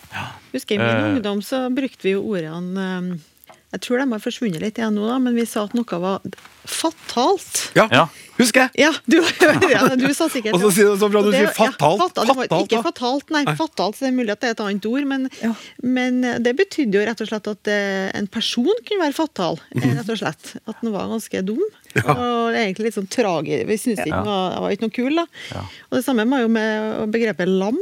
[0.53, 1.09] Husker I min Eh.
[1.15, 5.07] ungdom så brukte vi jo ordene eh, Jeg tror de har forsvunnet litt igjen nå,
[5.09, 6.21] da, men vi sa at noe var
[6.65, 7.71] fatalt.
[7.75, 8.07] Ja, Ja.
[8.37, 8.71] Husker jeg!
[8.85, 9.17] Ja, du,
[9.73, 11.99] ja, du sa sikkert Og så sier du sånn bra, du Det- sier fatalt.
[11.99, 12.27] Ja, fatalt.
[12.27, 12.85] Var Fatalt, ikke da.
[12.91, 13.43] fatalt, nei.
[13.47, 13.55] Nei.
[13.59, 15.53] Fatalt, så det er mulig at det er et annet ord, men, Ja.
[15.83, 19.59] men det betydde jo rett og slett at eh, en person kunne være fatal.
[19.75, 19.97] eh, Mhm.
[19.99, 20.55] Rett og slett.
[20.67, 21.63] At den var ganske dum.
[21.97, 23.65] Og egentlig litt sånn tragisk.
[23.67, 24.21] Vi syntes ikke Ja.
[24.21, 25.25] den var, var ikke noe kul, da.
[25.51, 25.61] Ja.
[25.89, 27.77] Og det samme var jo med begrepet lam.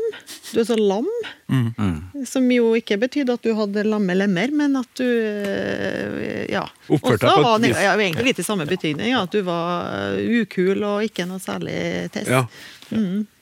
[0.53, 1.07] Du er så lam.
[1.51, 2.25] Mm.
[2.25, 6.63] Som jo ikke betydde at du hadde lamme lemmer, men at du eh, ja.
[6.89, 7.75] Oppførte deg på et var vis.
[7.81, 9.09] ja, egentlig litt i samme betydning.
[9.11, 11.77] Ja, at du var eh, ukul og ikke noe særlig
[12.15, 12.29] test.
[12.31, 12.45] Ja.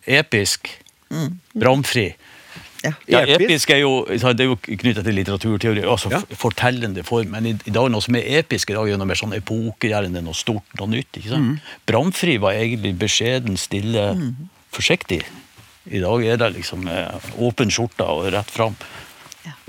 [0.07, 0.69] Episk.
[1.59, 2.13] Bramfri.
[2.83, 2.91] Ja.
[3.07, 3.69] Ja, Episk?
[3.71, 6.19] er jo, det er jo knyttet til litteraturteori, altså Ja.
[6.35, 7.29] fortellende form.
[7.31, 10.19] Men i, i dag noe som er episk i dag, er noe mer sånn epokegjørende,
[10.25, 11.07] noe stort, noe nytt.
[11.15, 11.61] ikke sant?
[11.87, 14.03] Bramfri var egentlig beskjeden, stille,
[14.75, 15.21] forsiktig.
[15.91, 18.75] I dag er det liksom eh, åpen skjorte og rett fram.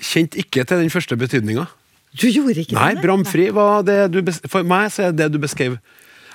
[0.03, 1.69] Kjente ikke til den første betydninga.
[2.15, 3.03] Du gjorde ikke Nei, det?
[3.03, 5.79] bramfri var det du For meg så er det du beskrev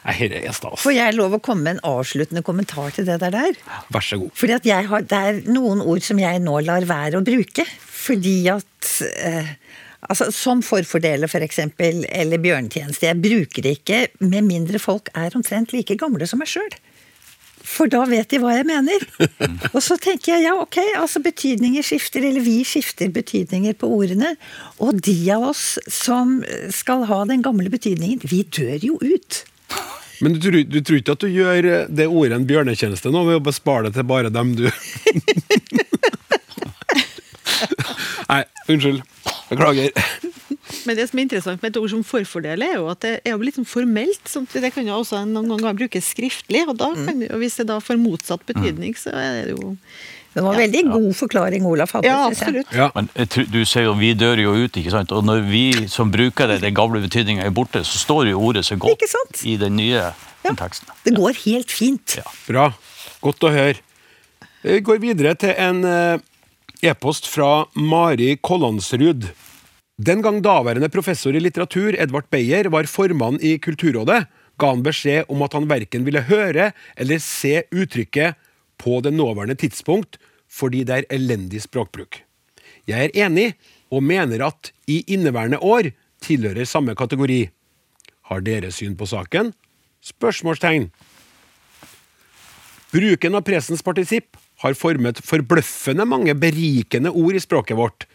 [0.09, 0.81] Nei, det er stas.
[0.81, 3.35] Får jeg lov å komme med en avsluttende kommentar til det der?
[3.35, 3.59] der?
[3.93, 4.33] Vær så god.
[4.37, 7.65] Fordi at jeg har, Det er noen ord som jeg nå lar være å bruke.
[7.99, 9.53] Fordi at eh,
[10.01, 13.05] altså Som forfordeler, for eksempel, eller bjørnetjeneste.
[13.11, 16.73] Jeg bruker det ikke med mindre folk er omtrent like gamle som meg sjøl.
[17.69, 19.03] For da vet de hva jeg mener.
[19.75, 24.33] Og så tenker jeg ja, ok, altså betydninger skifter, eller vi skifter betydninger på ordene.
[24.81, 26.39] Og de av oss som
[26.73, 29.43] skal ha den gamle betydningen, vi dør jo ut.
[30.19, 33.23] Men du tror, du tror ikke at du gjør eh, det ordet en bjørnetjeneste nå,
[33.27, 34.65] ved å bespare det til bare dem du
[38.29, 38.99] Nei, unnskyld.
[39.49, 39.89] Beklager.
[40.85, 43.33] Men det som er interessant med et ord som forfordel, er jo at det er
[43.33, 44.21] jo litt sånn formelt.
[44.29, 47.57] Sånn, at det kan jo også noen ganger brukes skriftlig, og, da kan og hvis
[47.59, 49.73] det da får motsatt betydning, så er det jo
[50.39, 52.07] Det var veldig god forklaring Olaf hadde.
[52.07, 52.69] Ja, absolutt.
[52.71, 52.89] Ja.
[52.95, 55.11] Men jeg tror- du sier jo vi dør jo ut, ikke sant?
[55.11, 58.63] Og når vi som bruker det, den gamle betydninga er borte, så står jo ordet
[58.63, 59.43] så godt Ikke sant?
[59.43, 60.13] i den nye
[60.47, 60.87] teksten.
[61.03, 62.15] Det går helt fint.
[62.21, 62.23] Ja.
[62.47, 62.73] Bra.
[63.21, 63.75] Godt å høre.
[64.63, 66.19] Vi går videre til en eh,
[66.83, 69.29] e-post fra Mari Kollandsrud.
[69.99, 74.27] Den gang daværende professor i litteratur Edvard Beyer var formann i Kulturrådet,
[74.59, 78.35] ga han beskjed om at han verken ville høre eller se uttrykket
[78.79, 80.15] 'på det nåværende tidspunkt'
[80.49, 82.23] fordi det er elendig språkbruk.
[82.89, 83.53] Jeg er enig,
[83.89, 87.49] og mener at 'i inneværende år' tilhører samme kategori.
[88.29, 89.53] Har dere syn på saken?
[90.01, 90.91] Spørsmålstegn.
[92.91, 98.05] Bruken av presens partisipp har formet forbløffende mange berikende ord i språket vårt.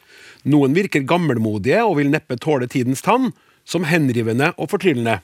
[0.45, 3.33] Noen virker gammelmodige og vil neppe tåle tidens tann,
[3.65, 5.21] som henrivende og fortryllende.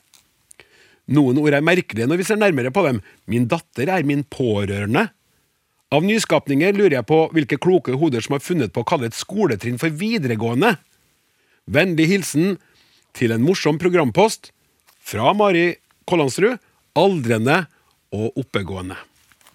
[1.10, 3.00] Noen ord er merkelige når vi ser nærmere på dem.
[3.26, 5.08] Min datter er min pårørende.
[5.90, 9.18] Av nyskapninger lurer jeg på hvilke kloke hoder som har funnet på å kalle et
[9.18, 10.76] skoletrinn for videregående.
[11.66, 12.60] Vennlig hilsen
[13.18, 14.52] til en morsom programpost
[15.02, 15.72] fra Mari
[16.06, 16.60] Kollandsrud,
[16.94, 17.64] aldrende
[18.14, 19.00] og oppegående.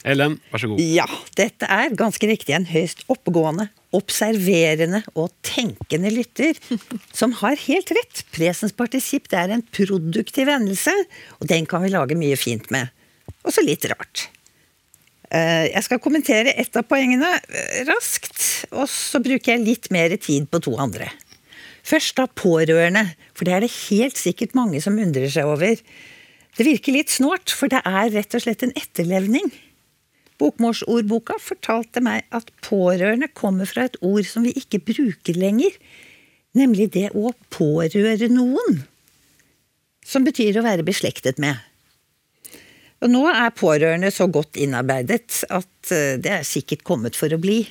[0.05, 0.83] Ellen, vær så god.
[0.83, 1.07] Ja,
[1.39, 6.59] dette er ganske riktig en høyst oppegående, observerende og tenkende lytter
[7.15, 8.25] som har helt rett.
[8.35, 10.93] Presens partisipp det er en produktiv endelse,
[11.39, 12.91] og den kan vi lage mye fint med.
[13.47, 14.27] Og så litt rart.
[15.35, 20.15] Eh, Jeg skal kommentere ett av poengene eh, raskt, og så bruker jeg litt mer
[20.21, 21.09] tid på to andre.
[21.85, 23.03] Først da pårørende,
[23.35, 25.75] for det er det helt sikkert mange som undrer seg over.
[26.55, 29.51] Det virker litt snålt, for det er rett og slett en etterlevning.
[30.41, 35.75] Bokmålsordboka fortalte meg at pårørende kommer fra et ord som vi ikke bruker lenger,
[36.55, 38.81] nemlig det å pårøre noen,
[40.05, 41.59] som betyr å være beslektet med.
[43.03, 47.41] Og nå er pårørende så godt innarbeidet at eh, det er sikkert kommet for å
[47.41, 47.63] bli.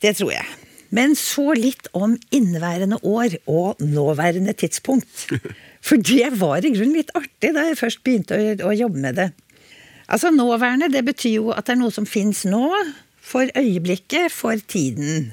[0.00, 0.48] Det tror jeg.
[0.90, 5.28] Men så litt om inneværende år og nåværende tidspunkt.
[5.86, 9.16] For det var i grunnen litt artig da jeg først begynte å, å jobbe med
[9.20, 9.28] det.
[10.10, 12.66] Altså Nåværende det betyr jo at det er noe som fins nå,
[13.30, 15.30] for øyeblikket, for tiden.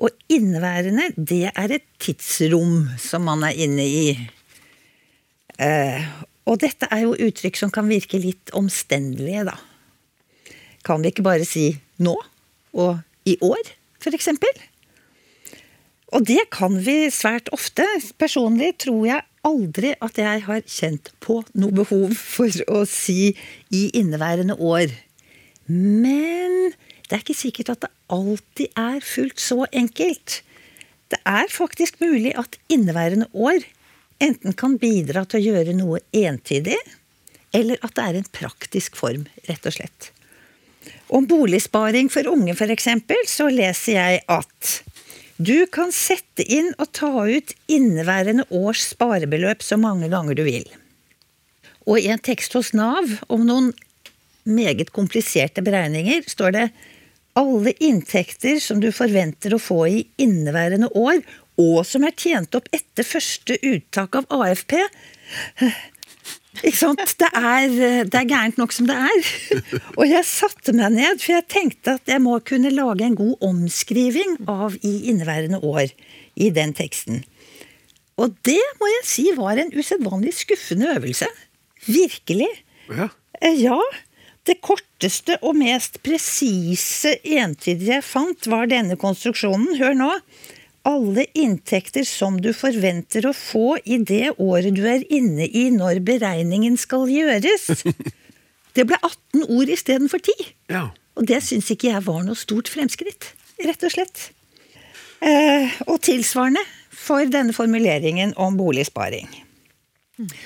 [0.00, 4.04] Og inneværende, det er et tidsrom som man er inne i.
[6.48, 9.58] Og dette er jo uttrykk som kan virke litt omstendelige, da.
[10.86, 12.14] Kan vi ikke bare si nå
[12.78, 13.74] og i år,
[14.08, 14.62] eksempel?
[16.16, 17.84] Og det kan vi svært ofte.
[18.16, 23.34] Personlig tror jeg aldri at jeg har kjent på noe behov for å si
[23.68, 24.94] i inneværende år.
[25.68, 26.72] Men
[27.08, 30.40] det er ikke sikkert at det alltid er fullt så enkelt.
[31.12, 33.64] Det er faktisk mulig at inneværende år
[34.22, 36.78] enten kan bidra til å gjøre noe entydig,
[37.54, 40.10] eller at det er en praktisk form, rett og slett.
[41.08, 42.88] Om boligsparing for unge, f.eks.,
[43.30, 44.74] så leser jeg at
[45.38, 50.66] du kan sette inn og ta ut inneværende års sparebeløp så mange ganger du vil.
[51.86, 53.70] Og i en tekst hos Nav om noen
[54.48, 56.66] meget kompliserte beregninger står det
[57.38, 61.22] alle inntekter som du forventer å få i inneværende år,
[61.58, 64.76] og som er tjent opp etter første uttak av AFP
[66.64, 67.02] ikke sant?
[67.20, 67.68] Det er,
[68.08, 69.28] det er gærent nok som det er.
[69.94, 73.44] Og jeg satte meg ned, for jeg tenkte at jeg må kunne lage en god
[73.46, 75.92] omskriving av i inneværende år
[76.38, 77.22] i den teksten.
[78.18, 81.28] Og det må jeg si var en usedvanlig skuffende øvelse.
[81.86, 82.50] Virkelig.
[82.90, 83.10] Ja.
[83.40, 83.78] Eh, Ja.
[84.48, 89.74] Det korteste og mest presise entydige jeg fant, var denne konstruksjonen.
[89.76, 90.08] Hør nå.
[90.86, 96.02] Alle inntekter som du forventer å få i det året du er inne i når
[96.06, 97.70] beregningen skal gjøres.
[98.76, 100.50] Det ble 18 ord istedenfor 10.
[100.70, 100.88] ja.
[101.18, 103.32] Og det syns ikke jeg var noe stort fremskritt,
[103.66, 104.28] rett og slett.
[105.18, 106.62] Eh, og tilsvarende
[106.94, 109.26] for denne formuleringen om boligsparing.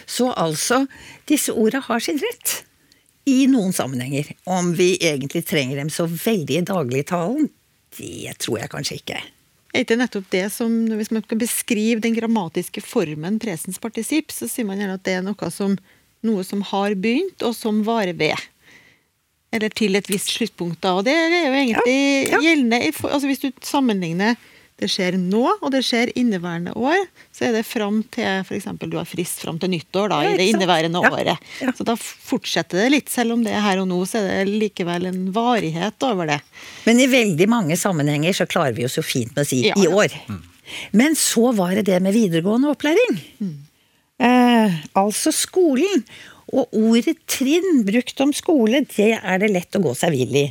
[0.09, 0.87] Så altså,
[1.29, 2.62] disse orda har sin rett.
[3.29, 4.33] I noen sammenhenger.
[4.51, 7.53] Om vi egentlig trenger dem så veldig i dagligtalen,
[7.99, 9.21] det tror jeg kanskje ikke.
[9.72, 14.48] Er ikke nettopp det som, Hvis man skal beskrive den grammatiske formen presens partisipp, så
[14.50, 15.78] sier man gjerne at det er noe som,
[16.22, 18.37] noe som har begynt, og som varer ved.
[19.52, 20.80] Eller til et visst sluttpunkt.
[20.80, 21.96] da, og Det er jo egentlig
[22.30, 22.40] Ja, ja.
[22.40, 24.37] gjeldende altså Hvis du sammenligner
[24.83, 28.66] det skjer nå, og det skjer inneværende år, så er det fram til f.eks.
[28.83, 31.38] du har frist fram til nyttår da, Ja, i det inneværende Ja, året.
[31.62, 31.73] ja.
[31.79, 34.57] Så da fortsetter det litt, selv om det er her og nå, så er det
[34.66, 36.40] likevel en varighet over det.
[36.87, 39.79] Men i veldig mange sammenhenger så klarer vi oss jo fint med å si Ja,
[39.79, 40.14] i år.
[40.97, 43.21] Men så var det det med videregående opplæring.
[44.23, 46.05] Eh, altså skolen.
[46.53, 50.47] Og ordet trinn brukt om skole, det er det lett å gå seg vill i.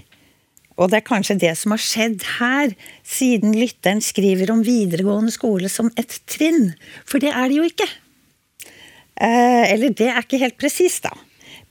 [0.81, 2.71] Og det er kanskje det som har skjedd her,
[3.05, 6.71] siden lytteren skriver om videregående skole som et trinn.
[7.05, 7.87] For det er det jo ikke.
[9.21, 11.13] Eh, eller det er ikke helt presist, da.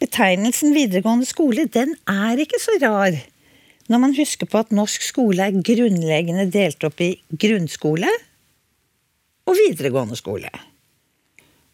[0.00, 3.18] betegnelsen videregående skole, den er ikke så rar.
[3.90, 8.08] Når man husker på at norsk skole er grunnleggende delt opp i grunnskole
[9.50, 10.48] og videregående skole.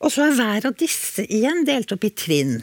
[0.00, 2.56] Og så er hver av disse igjen delt opp i trinn.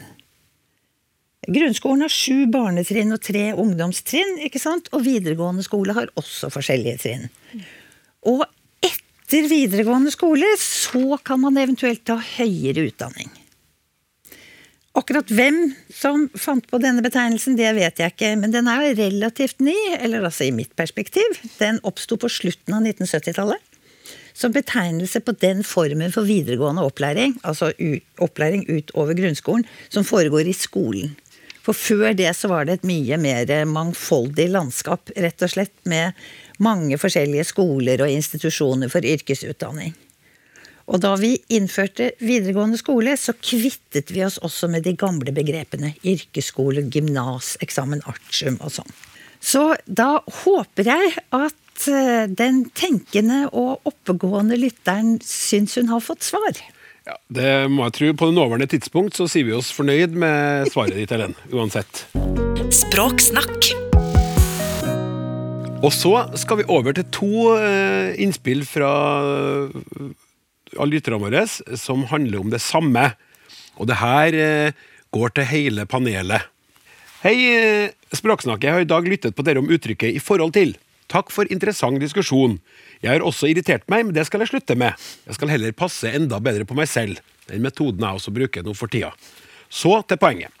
[1.48, 4.88] Grunnskolen har sju barnetrinn og tre ungdomstrinn, ikke sant?
[4.92, 7.30] og videregående skole har også forskjellige trinn.
[8.30, 8.44] Og
[8.84, 13.32] etter videregående skole så kan man eventuelt ta høyere utdanning.
[14.94, 19.58] Akkurat hvem som fant på denne betegnelsen, det vet jeg ikke, men den er relativt
[19.64, 21.40] ny, eller altså i mitt perspektiv.
[21.58, 23.72] Den oppsto på slutten av 1970-tallet.
[24.34, 27.72] Som betegnelse på den formen for videregående opplæring, altså
[28.22, 31.14] opplæring utover grunnskolen, som foregår i skolen.
[31.64, 36.12] For før det så var det et mye mer mangfoldig landskap, rett og slett, med
[36.62, 39.94] mange forskjellige skoler og institusjoner for yrkesutdanning.
[40.84, 45.94] Og da vi innførte videregående skole, så kvittet vi oss også med de gamle begrepene
[46.04, 48.96] yrkesskole, gymnas, eksamen artium og sånn.
[49.44, 56.24] Så da håper jeg at eh, den tenkende og oppegående lytteren syns hun har fått
[56.28, 56.60] svar.
[57.04, 58.10] Ja, Det må jeg tro.
[58.16, 61.34] På det nåværende tidspunkt så sier vi oss fornøyd med svaret ditt, Ellen.
[61.52, 62.06] Uansett.
[62.72, 63.74] Språksnakk
[65.84, 68.88] Og så skal vi over til to eh, innspill fra
[70.74, 71.44] alle lytterne våre
[71.76, 73.10] som handler om det samme.
[73.76, 74.80] Og det her eh,
[75.12, 76.48] går til hele panelet.
[77.20, 78.64] Hei, språksnakk, Språksnakket.
[78.64, 80.74] Jeg har i dag lyttet på dere om uttrykket 'i forhold til'.
[81.12, 82.58] Takk for interessant diskusjon.
[83.04, 84.96] Jeg har også irritert meg, men det skal jeg slutte med.
[85.28, 87.20] Jeg skal heller passe enda bedre på meg selv.
[87.50, 89.12] Den metoden jeg også bruker nå for tida.
[89.68, 90.52] Så til poenget.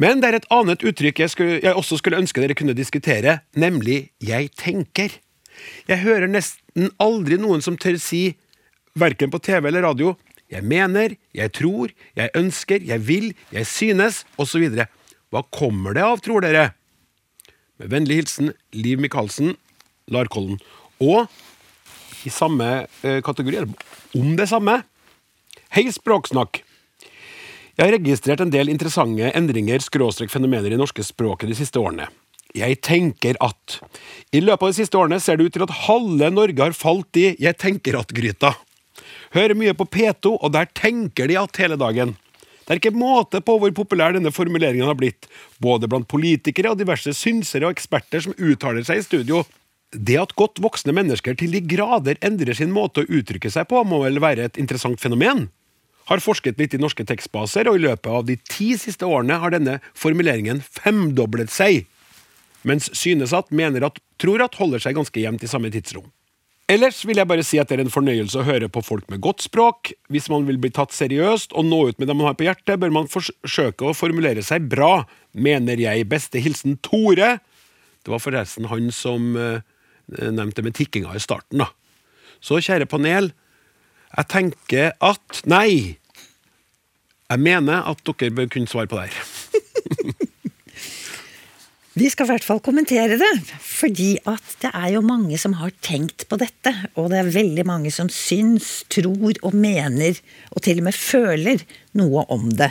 [0.00, 3.40] Men det er et annet uttrykk jeg, skulle, jeg også skulle ønske dere kunne diskutere,
[3.54, 5.18] nemlig 'jeg tenker'.
[5.88, 8.36] Jeg hører nesten aldri noen som tør si
[8.94, 10.16] verken på TV eller radio.
[10.50, 14.64] Jeg mener, jeg tror, jeg ønsker, jeg vil, jeg synes, osv.
[15.28, 16.72] Hva kommer det av, tror dere?
[17.78, 19.56] Med vennlig hilsen Liv Michaelsen,
[20.14, 20.60] Larkollen.
[21.02, 21.28] Og
[22.26, 23.66] i samme eh, kategori,
[24.18, 24.80] om det samme
[25.74, 26.62] Hei, Språksnakk!
[27.78, 32.08] Jeg har registrert en del interessante endringer skråstrek fenomener i norske språket de siste årene.
[32.56, 33.76] Jeg tenker at
[34.32, 37.20] I løpet av de siste årene ser det ut til at halve Norge har falt
[37.20, 38.54] i jeg tenker at-gryta.
[39.36, 42.16] Hører mye på P2, og der tenker de at hele dagen.
[42.64, 45.28] Det er ikke måte på hvor populær denne formuleringen har blitt,
[45.62, 49.44] både blant politikere og diverse synsere og eksperter som uttaler seg i studio.
[49.96, 53.80] Det at godt voksne mennesker til de grader endrer sin måte å uttrykke seg på,
[53.88, 55.46] må vel være et interessant fenomen?
[56.08, 59.52] Har forsket litt i norske tekstbaser, og i løpet av de ti siste årene har
[59.52, 61.86] denne formuleringen femdoblet seg,
[62.68, 66.08] mens synes at, mener at, tror at holder seg ganske jevnt i samme tidsrom.
[66.68, 69.22] Ellers vil jeg bare si at det er en fornøyelse å høre på folk med
[69.24, 69.94] godt språk.
[70.12, 72.76] Hvis man vil bli tatt seriøst og nå ut med det man har på hjertet,
[72.76, 76.04] bør man forsøke å formulere seg bra, mener jeg.
[76.12, 77.38] Beste hilsen Tore.
[78.04, 79.64] Det var forresten han som eh,
[80.08, 81.70] nevnte med tikkinga i starten, da.
[82.40, 83.32] Så kjære panel,
[84.14, 85.98] jeg tenker at Nei!
[87.28, 89.24] Jeg mener at dere bør kunne svare på det her.
[91.98, 93.30] Vi skal i hvert fall kommentere det,
[93.64, 96.72] fordi at det er jo mange som har tenkt på dette.
[96.94, 100.20] Og det er veldig mange som syns, tror og mener,
[100.54, 101.64] og til og med føler
[101.98, 102.70] noe om det.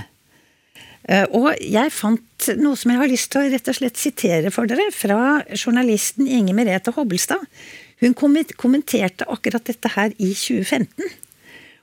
[1.07, 4.51] Eh, og jeg fant noe som jeg har lyst til å rett og slett sitere
[4.53, 7.45] for dere, fra journalisten Inge Merete Hobbelstad.
[8.03, 11.07] Hun kommenterte akkurat dette her i 2015.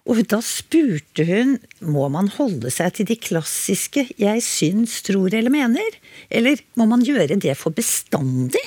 [0.05, 5.51] Og da spurte hun må man holde seg til de klassiske 'jeg syns, tror eller
[5.51, 5.97] mener',
[6.31, 8.61] eller må man gjøre det for bestandig?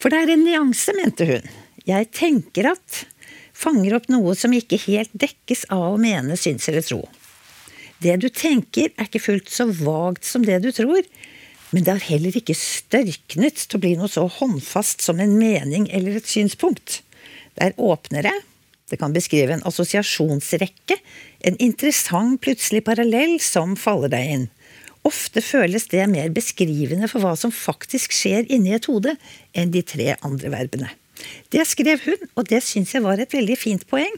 [0.00, 1.46] For det er en nyanse, mente hun.
[1.86, 3.06] Jeg tenker at
[3.54, 7.06] fanger opp noe som ikke helt dekkes av å mene, syns eller tro.
[8.00, 11.04] Det du tenker er ikke fullt så vagt som det du tror,
[11.70, 15.86] men det har heller ikke størknet til å bli noe så håndfast som en mening
[15.94, 17.02] eller et synspunkt.
[17.54, 18.32] Det er åpnere,
[18.90, 20.96] det kan beskrive en assosiasjonsrekke,
[21.46, 24.48] en interessant plutselig parallell som faller deg inn.
[25.06, 29.14] Ofte føles det mer beskrivende for hva som faktisk skjer inni et hode,
[29.56, 30.90] enn de tre andre verbene.
[31.52, 34.12] Det skrev hun, og det syns jeg var et veldig fint poeng.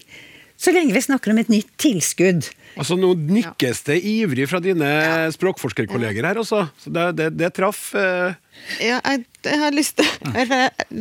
[0.63, 2.47] Så lenge vi snakker om et nytt tilskudd.
[2.79, 5.17] Altså Nå nikkes det ivrig fra dine ja.
[5.35, 6.63] språkforskerkolleger her, også.
[6.81, 8.39] Så det, det, det traff eh.
[8.85, 10.07] Ja, jeg, jeg, har lyst til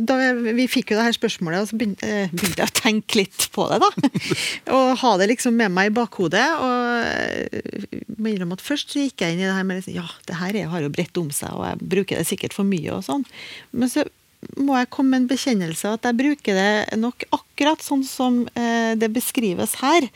[0.08, 0.16] Da
[0.56, 3.46] Vi fikk jo det her spørsmålet, og så begynte, eh, begynte jeg å tenke litt
[3.54, 3.90] på det, da.
[4.76, 6.46] og ha det liksom med meg i bakhodet.
[6.58, 10.08] Og må innrømme at først så gikk jeg inn i det her med liksom, ja,
[10.28, 13.06] det her har jo bredt om seg, og jeg bruker det sikkert for mye og
[13.06, 13.24] sånn.
[13.76, 14.04] Men så
[14.58, 18.94] må jeg komme med en bekjennelse at jeg bruker det nok akkurat sånn som eh,
[18.98, 20.08] det beskrives her.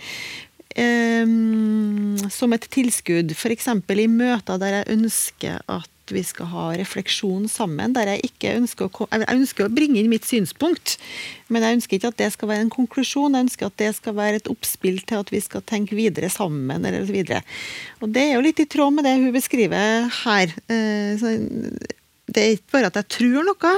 [0.77, 1.27] eh,
[2.31, 3.68] som et tilskudd, f.eks.
[3.72, 8.87] i møter der jeg ønsker at vi skal ha refleksjon sammen, der jeg ikke ønsker
[8.87, 10.97] å, jeg ønsker å bringe inn mitt synspunkt,
[11.51, 14.16] men jeg ønsker ikke at det skal være en konklusjon, jeg ønsker at det skal
[14.18, 17.43] være et oppspill til at vi skal tenke videre sammen, eller videre.
[17.99, 20.55] Og det er jo litt i tråd med det hun beskriver her.
[20.70, 21.27] Eh,
[22.27, 23.74] det er ikke bare at jeg tror noe,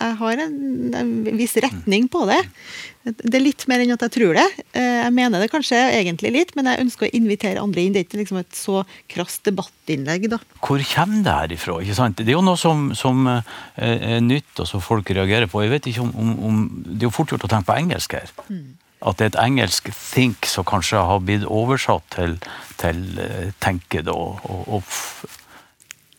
[0.00, 0.54] jeg har en,
[0.96, 2.38] en viss retning på det.
[3.04, 4.46] Det er litt mer enn at jeg tror det.
[4.76, 7.94] Eh, Jeg mener det kanskje egentlig litt, men jeg ønsker å invitere andre inn.
[7.94, 8.82] Det er ikke liksom et så
[9.12, 10.40] krast debattinnlegg, da.
[10.60, 11.78] Hvor kommer det her ifra?
[11.84, 12.20] Ikke sant?
[12.20, 15.64] Det er jo noe som, som eh, er nytt, og som folk reagerer på.
[15.64, 18.16] Jeg vet ikke om, om, om Det er jo fort gjort å tenke på engelsk
[18.20, 18.32] her.
[19.00, 22.36] At det er et engelsk 'think' som kanskje har blitt oversatt til,
[22.76, 24.04] til eh, 'tenke'.
[24.04, 24.82] da, og, og,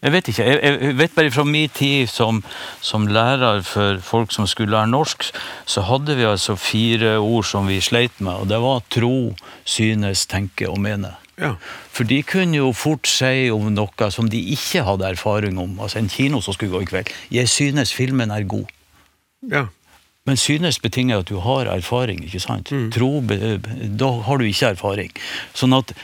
[0.02, 0.46] jeg vet ikke.
[0.50, 2.42] Jeg, vet bare fra min tid som,
[2.82, 5.28] som lærer for folk som skulle lære norsk,
[5.70, 10.26] så hadde vi altså fire ord som vi sleit med, og det var tro, synes,
[10.26, 11.14] tenke og mene.
[11.42, 11.54] Ja.
[11.94, 15.78] For de kunne jo fort si om noe som de ikke hadde erfaring om.
[15.82, 17.14] Altså en kino som skulle gå i kveld.
[17.34, 18.66] Jeg synes filmen er god.
[19.50, 19.68] ja.
[20.30, 22.70] Men synes betinger at du har erfaring, ikke sant?
[22.94, 25.10] Tro, da har du ikke erfaring.
[25.58, 25.96] Sånn at,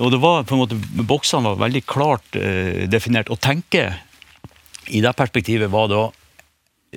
[0.00, 3.28] og det var på en måte, boksene var veldig klart eh, definert.
[3.28, 3.90] Å tenke
[4.88, 6.06] i det perspektivet var da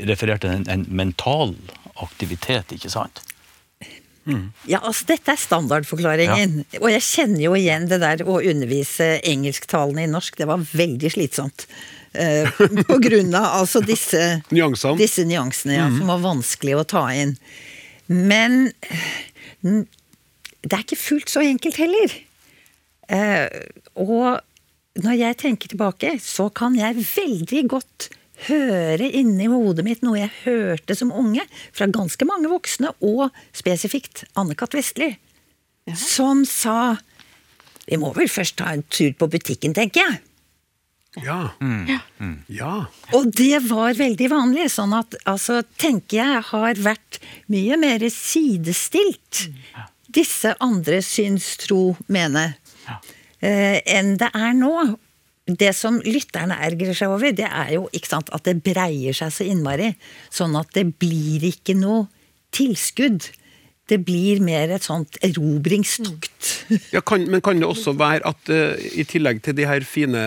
[0.10, 1.54] referert til en, en mental
[2.02, 3.22] aktivitet, ikke sant?
[4.70, 6.62] Ja, altså Dette er standardforklaringen.
[6.80, 10.38] Og jeg kjenner jo igjen det der å undervise engelsktalende i norsk.
[10.40, 11.68] Det var veldig slitsomt.
[12.14, 12.48] Eh,
[12.90, 14.22] på grunn av altså disse
[14.54, 15.00] Nyansene.
[15.02, 17.36] Disse nyansene, ja, som var vanskelig å ta inn.
[18.08, 18.70] Men
[19.66, 19.84] mm,
[20.64, 22.16] det er ikke fullt så enkelt heller.
[23.12, 23.48] Eh,
[24.00, 24.40] og
[25.04, 28.10] når jeg tenker tilbake, så kan jeg veldig godt
[28.48, 34.26] høre inni hodet mitt noe jeg hørte som unge, fra ganske mange voksne, og spesifikt
[34.40, 34.76] Anne-Kat.
[34.78, 35.14] Vestli,
[35.98, 36.98] som sa
[37.84, 40.22] Vi må vel først ta en tur på butikken, tenker jeg.
[41.22, 41.52] Ja.
[42.48, 42.76] ja.
[43.14, 44.70] Og det var veldig vanlig.
[44.72, 47.20] Sånn at altså, tenker jeg har vært
[47.52, 49.44] mye mer sidestilt,
[50.14, 52.63] disse andre syns, tro, mene, eh,
[53.44, 54.76] enn det er nå.
[55.44, 59.44] Det som lytterne ergrer seg over, det er jo sant, at det breier seg så
[59.44, 59.90] innmari.
[60.32, 62.06] Sånn at det blir ikke noe
[62.56, 63.28] tilskudd.
[63.92, 66.52] Det blir mer et sånt erobringstokt.
[66.96, 70.22] Ja, kan, men kan det også være at uh, i tillegg til de her fine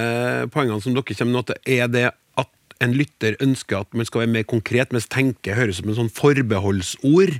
[0.52, 2.04] poengene som dere kommer med, til, er det
[2.36, 5.94] at en lytter ønsker at man skal være mer konkret, mens tenke høres ut som
[5.94, 7.38] en sånn forbeholdsord?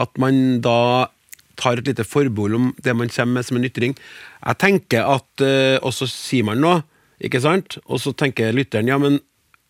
[0.00, 1.12] At man da
[1.60, 3.96] tar et lite forbehold om det man kommer med som en ytring.
[4.42, 6.82] Jeg tenker at eh, Og så sier man noe,
[7.22, 7.78] ikke sant?
[7.86, 9.20] Og så tenker lytteren ja, men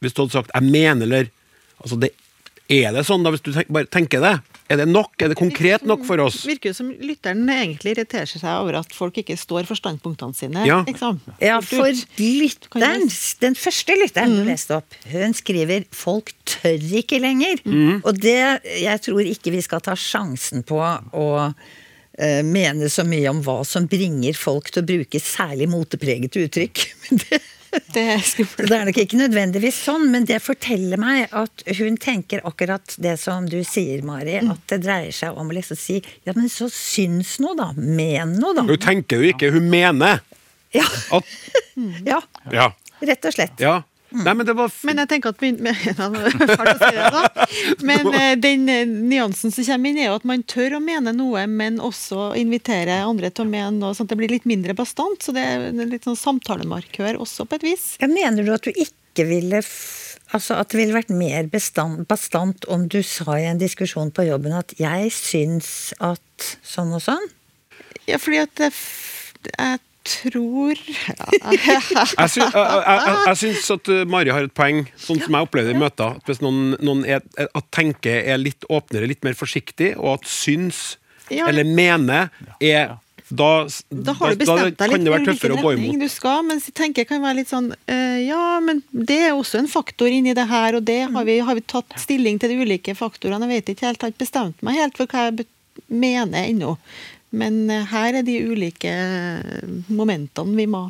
[0.03, 1.29] hvis du hadde sagt 'jeg mener', eller
[1.79, 2.11] altså det,
[2.73, 4.33] Er det sånn, da, hvis du tenk, bare tenker det?
[4.73, 5.13] Er det nok?
[5.21, 6.41] Er det konkret nok for oss?
[6.49, 10.65] Virker jo som lytteren egentlig irriterer seg over at folk ikke står for standpunktene sine.
[10.69, 10.81] Ja.
[10.87, 11.21] Liksom.
[11.43, 11.91] Ja, for
[12.23, 13.05] lytteren,
[13.43, 14.49] den første lytteren mm.
[14.49, 17.61] leste opp, hun skriver 'folk tør ikke lenger'.
[18.01, 23.29] Og det, jeg tror ikke vi skal ta sjansen på å uh, mene så mye
[23.33, 26.87] om hva som bringer folk til å bruke særlig motepregete uttrykk.
[27.05, 27.43] Men det,
[27.95, 28.69] Det er skummelt.
[28.69, 33.15] det er nok ikke nødvendigvis sånn, men det forteller meg at hun tenker akkurat det
[33.21, 36.69] som du sier, Mari, at det dreier seg om å liksom si ja, men så
[36.73, 37.71] syns noe, da.
[37.77, 38.67] Men noe, da.
[38.69, 40.21] Hun tenker jo ikke, hun mener
[40.77, 40.85] Ja,
[41.17, 41.25] at
[42.13, 42.21] ja
[42.53, 42.69] Ja.
[43.03, 43.57] rett og slett.
[43.61, 43.81] ja.
[44.13, 47.49] Nei, men det var f Men jeg tenker at min, men, si det.
[47.83, 51.15] Men eh, den eh, nyansen som kommer inn, er jo at man tør å mene
[51.17, 54.77] noe, men også invitere andre til å mene noe, sånn at det blir litt mindre
[54.79, 55.23] bastant.
[55.25, 57.87] Så det er litt sånn samtalemarkør også, på et vis.
[58.03, 62.07] Jeg mener du at du ikke ville f Altså at det ville vært mer bestand,
[62.09, 67.03] bastant om du sa i en diskusjon på jobben at 'jeg syns at sånn og
[67.05, 67.27] sånn'?
[68.09, 71.29] Ja, fordi at f- jeg tror ja.
[71.53, 75.83] Jeg, sy syns at uh, Mari har et poeng, sånn som jeg opplevde det i
[75.83, 76.19] møter.
[76.19, 80.29] At hvis noen, noen er, at tenke er litt åpnere, litt mer forsiktig, og at
[80.31, 80.99] syns
[81.33, 81.47] Ja.
[81.49, 82.27] eller mene
[82.61, 82.99] er
[83.33, 85.71] da, Da har du bestemt deg kan litt det for være hvilken tøffere å gå
[85.71, 86.03] retning imot.
[86.03, 89.33] du skal, mens jeg tenker jeg kan være litt sånn eh, Ja, men det er
[89.33, 92.53] også en faktor inni det her, og det har vi, har vi tatt stilling til
[92.53, 93.49] de ulike faktorene.
[93.49, 95.47] Jeg vet ikke helt, jeg har ikke bestemt meg helt for hva jeg
[95.89, 96.77] mener ennå.
[97.33, 99.63] Men eh, her er de ulike eh,
[99.93, 100.83] momentene vi må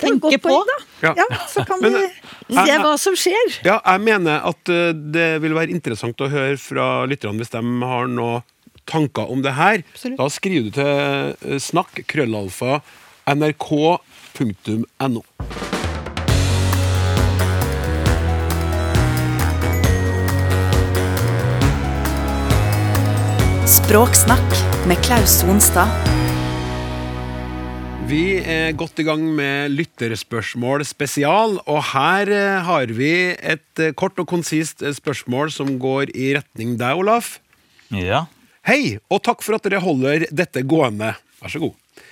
[0.00, 0.48] Det er tenke på.
[0.48, 0.78] poeng, da.
[1.04, 1.12] Ja.
[1.20, 2.04] Ja, så kan Men, vi
[2.56, 3.46] eh, se hva som skjer.
[3.66, 7.60] Ja, jeg mener at det vil være interessant å høre fra lytterne hvis de
[7.92, 8.40] har noe
[8.90, 9.84] tanker om det her.
[9.92, 10.18] Absolutt.
[10.18, 12.80] Da skriver du til snakk, krøllalfa,
[13.30, 15.20] nrk.no.
[23.66, 25.86] Språksnakk med Klaus Sonstad.
[28.10, 33.92] Vi er godt i gang med lytterspørsmål spesial, og her eh, har vi et eh,
[33.94, 37.36] kort og konsist eh, spørsmål som går i retning deg, Olaf.
[37.94, 38.24] Ja.
[38.66, 41.12] Hei, og takk for at dere holder dette gående.
[41.38, 42.02] Vær så god.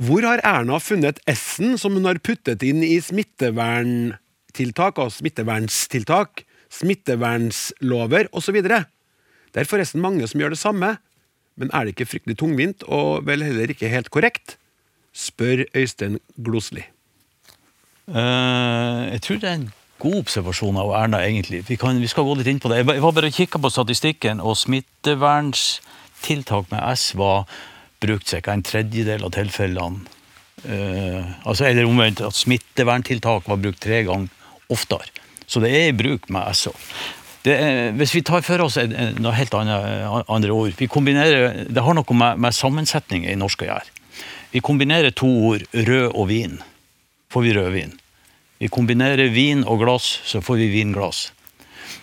[0.00, 6.46] Hvor har Erna funnet S-en som hun har puttet inn i smitteverntiltak og smittevernstiltak,
[6.80, 8.62] smittevernlover osv.?
[8.64, 10.96] Det er forresten mange som gjør det samme,
[11.60, 14.46] men er det ikke fryktelig tungvint og vel heller ikke helt korrekt?
[15.12, 16.84] Spør Øystein Glosli.
[18.08, 19.72] Uh, jeg tror det er en
[20.02, 21.60] god observasjon av Erna, egentlig.
[21.68, 22.78] Vi, kan, vi skal gå litt inn på det.
[22.82, 27.38] Jeg, var bare og kikka på statistikken, og smitteverntiltak med S var
[28.02, 28.52] brukt ca.
[28.52, 29.98] en tredjedel av tilfellene.
[30.62, 34.28] Uh, altså, eller omvendt, at smitteverntiltak var brukt tre ganger
[34.72, 35.06] oftere.
[35.46, 36.78] Så det er i bruk med S òg.
[37.42, 37.56] Det
[37.98, 41.82] hvis vi tar for oss en, en, noe helt annet, andre ord vi kombinerer, Det
[41.82, 43.98] har noe med, med sammensetning i norsk å gjøre.
[44.52, 46.58] Vi kombinerer to ord, rød og vin.
[47.32, 47.94] Får vi rødvin.
[48.60, 51.30] Vi kombinerer vin og glass, så får vi vinglass.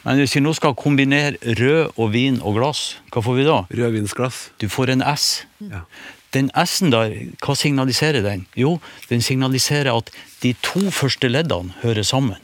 [0.04, 3.60] Men hvis vi nå skal kombinere rød og vin og glass, hva får vi da?
[3.70, 4.50] Rødvinsglass.
[4.60, 5.46] Du får en S.
[5.62, 5.86] Ja.
[6.34, 8.46] Den S-en der, hva signaliserer den?
[8.58, 8.78] Jo,
[9.10, 10.12] den signaliserer at
[10.44, 12.38] de to første leddene hører sammen.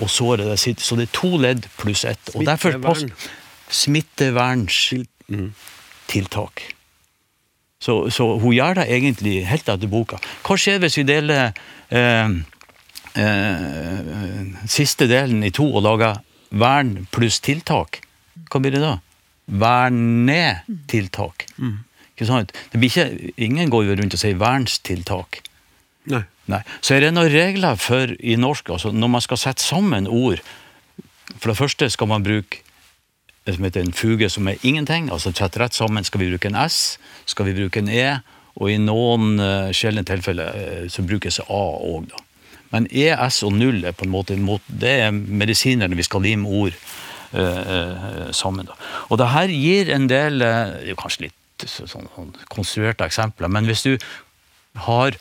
[0.00, 2.30] Og så er det det sitt- Så det er to ledd pluss ett.
[2.34, 3.04] Og derfor pass-
[3.68, 6.62] Smitteverntiltak.
[7.80, 10.16] Så, så hun gjør det egentlig helt etter boka.
[10.46, 11.52] Hva skjer hvis vi deler
[11.94, 12.28] eh,
[13.14, 16.18] eh, siste delen i to og lager
[16.50, 18.00] vern pluss tiltak?
[18.50, 18.96] Hva blir det da?
[19.48, 21.46] Vernetiltak.
[22.16, 22.50] Ikke sant?
[22.72, 23.06] Det blir ikke,
[23.46, 25.38] ingen går jo rundt og sier vernstiltak.
[26.10, 26.24] Nei.
[26.48, 26.62] Nei.
[26.80, 30.40] Så er det noen regler for i norsk, altså når man skal sette sammen ord.
[31.36, 32.62] For det første skal man bruke
[33.48, 36.50] det som heter en fuge som er ingenting, altså sett rett sammen skal vi bruke
[36.50, 38.18] en S, skal vi bruke en E,
[38.58, 42.24] og i noen uh, sjeldne tilfeller uh, så brukes A òg, da.
[42.74, 44.36] Men E, S og null er på en måte
[44.68, 46.76] det er medisinerne vi skal lime ord
[47.32, 48.68] uh, sammen.
[48.68, 48.76] Da.
[49.08, 53.48] Og det her gir en del Det er jo kanskje litt sånn, sånn konstruerte eksempler,
[53.48, 53.94] men hvis du
[54.84, 55.16] har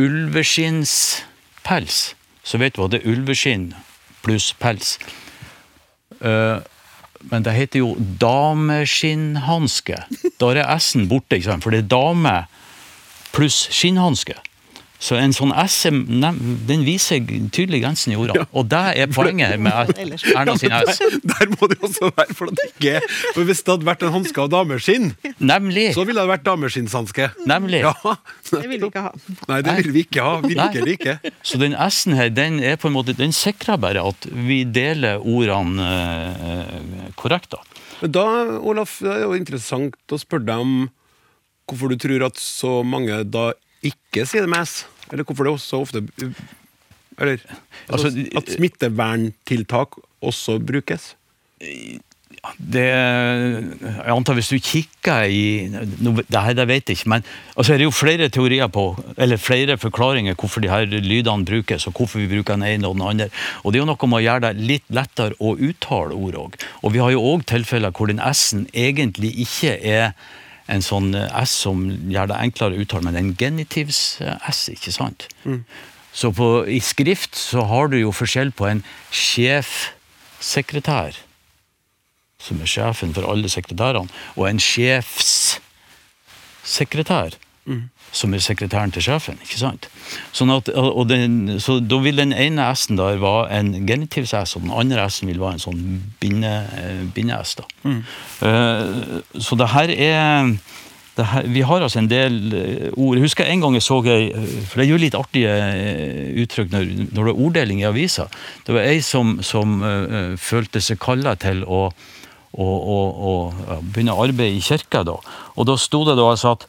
[0.00, 1.98] ulveskinnspels,
[2.42, 3.72] så vet du hva det er ulveskinn
[4.22, 4.98] pluss pels.
[6.20, 6.58] Eh,
[7.30, 9.98] men det heter jo dameskinnhanske.
[10.40, 11.64] Da er S-en borte, ikke sant?
[11.64, 12.36] for det er dame
[13.34, 14.34] pluss skinnhanske.
[15.02, 18.44] Så en sånn S den viser tydelig grensen i ordene.
[18.54, 19.90] Og det er poenget med
[20.36, 21.00] Erna sin S.
[21.26, 23.00] Der må det også være, for det ikke
[23.34, 25.10] For hvis det hadde vært en hanske av dameskinn,
[25.42, 25.88] Nemlig.
[25.96, 27.28] så ville det vært dameskinnshanske.
[27.50, 27.82] Nemlig.
[27.82, 27.94] Ja.
[28.52, 29.12] Det vil vi ikke ha.
[29.50, 30.36] Nei, det vil vi ikke ha.
[30.44, 31.16] Virkelig ikke.
[31.46, 35.18] Så den S-en her, den er på en måte, den sikrer bare at vi deler
[35.18, 37.50] ordene eh, korrekt.
[37.56, 37.62] da.
[38.02, 38.24] Men da,
[38.62, 40.72] Olaf, det er jo interessant å spørre deg om
[41.70, 43.50] hvorfor du tror at så mange da
[43.86, 44.82] ikke sier det med S.
[45.10, 46.04] Eller hvorfor det også ofte
[47.18, 47.38] Eller
[47.88, 51.14] altså, Altså, at smitteverntiltak også brukes.
[52.58, 57.24] Det, jeg antar hvis du kikker i Dette Det her det vet jeg ikke, men
[57.54, 58.86] altså, er det jo flere teorier på,
[59.16, 62.96] eller flere forklaringer hvorfor de her lydene brukes, og hvorfor vi bruker den ene og
[62.96, 63.28] den andre.
[63.62, 66.58] Og det er jo noe med å gjøre det litt lettere å uttale ord òg.
[66.82, 70.16] Og vi har jo òg tilfeller hvor den S-en egentlig ikke er
[70.72, 75.20] en sånn S som gjør det enklere å uttale, men en genitivs-S, ikke sant?
[76.12, 81.12] Så på, i skrift så har du jo forskjell på en sjefsekretær
[82.42, 87.30] som er sjefen for alle sekretærene, og en sjefssekretær,
[88.12, 89.38] som er sekretæren til sjefen.
[89.42, 89.88] ikke sant?
[90.36, 90.68] Sånn at,
[91.08, 95.32] den, så Da vil den ene S-en der være en genitivs-S, og den andre S-en
[95.32, 95.82] vil være en sånn
[96.20, 97.08] binde-S.
[97.16, 97.56] binde-S.
[97.60, 97.66] da.
[97.88, 100.52] Eh, så det her er
[101.16, 103.18] det her, vi har altså en del eh, ord.
[103.18, 106.30] Jeg husker en gang jeg så ei eh, For det er jo litt artige eh,
[106.40, 108.28] uttrykk når, når det er orddeling i avisa.
[108.64, 111.82] Det var ei som, som eh, eh, følte seg kalla til å,
[112.52, 112.98] å, å,
[113.28, 113.34] å
[113.82, 115.04] begynne arbeid i kirka.
[115.04, 115.18] da.
[115.56, 116.64] Og da sto det da altså at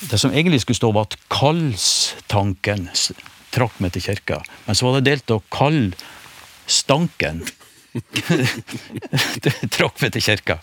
[0.00, 2.88] det som egentlig skulle stå, var at kallstanken
[3.54, 4.42] trakk meg til kirka.
[4.66, 7.44] Men så var det delt av kallstanken
[9.76, 10.58] trakk meg til kirka.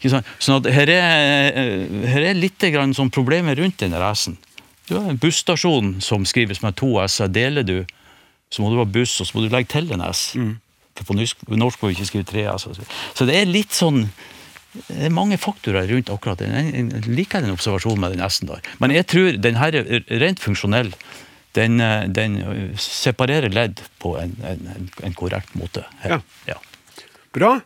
[0.00, 2.64] Sånn at her er, eh, her er litt
[2.96, 4.14] sånn problemer rundt den der
[4.88, 7.28] Du har en busstasjon som skrives med to S-er.
[7.28, 7.86] Deler du,
[8.50, 10.34] så må du ha buss, og så må du legge til en S.
[10.96, 12.66] For på norsk, må vi ikke skrive tre S.
[13.14, 14.08] Så det er litt sånn
[14.74, 16.52] det er mange faktorer rundt akkurat den.
[16.54, 18.60] Jeg liker den observasjonen med den S-en der.
[18.78, 20.92] Men jeg tror den her er rent funksjonell.
[21.58, 22.36] Den, eh, den
[22.78, 25.82] separerer ledd på en, en, en- en korrekt måte.
[26.06, 26.20] Ja.
[26.46, 26.54] ja.
[27.34, 27.56] Bra.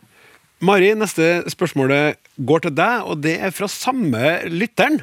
[0.65, 4.97] Mari, neste spørsmålet går til deg, og det er fra samme lytteren.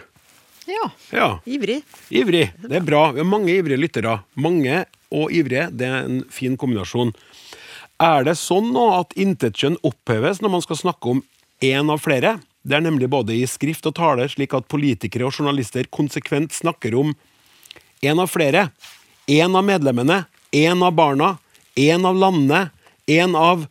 [0.66, 0.88] Ja.
[1.14, 1.28] Ja.
[1.46, 1.82] Ivrig.
[2.10, 2.48] Ivrig.
[2.62, 3.04] Det er bra.
[3.14, 4.16] Vi har mange ivrige lyttere.
[4.34, 4.84] Mange
[5.14, 5.68] og ivrige.
[5.70, 7.14] Det er en fin kombinasjon.
[8.02, 11.22] Er det sånn nå at intetkjønn oppheves når man skal snakke om
[11.62, 12.36] én av flere?
[12.62, 16.94] Det er nemlig både i skrift og tale slik at politikere og journalister konsekvent snakker
[16.98, 17.14] om
[18.02, 18.68] én av flere.
[19.30, 20.24] Én av medlemmene.
[20.52, 21.36] Én av barna.
[21.78, 22.70] Én av landene.
[23.06, 23.68] Én av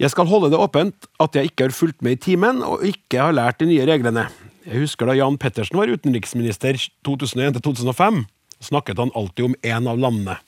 [0.00, 3.20] Jeg skal holde det åpent at jeg ikke har fulgt med i timen og ikke
[3.22, 4.24] har lært de nye reglene.
[4.66, 6.74] Jeg husker da Jan Pettersen var utenriksminister
[7.06, 8.24] 2001-2005.
[8.66, 10.40] Snakket han alltid om én av landene.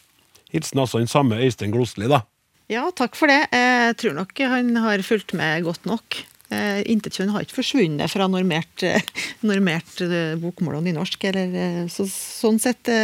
[0.51, 2.25] Hilsen altså den samme Øystein Glosli, da.
[2.73, 3.45] Ja, takk for det.
[3.53, 6.25] Jeg tror nok han har fulgt med godt nok.
[6.55, 9.03] Eh, Intetkjønn har ikke forsvunnet fra normert, eh,
[9.47, 11.27] normert eh, bokmål og nynorsk.
[11.31, 12.91] Eller, så, sånn sett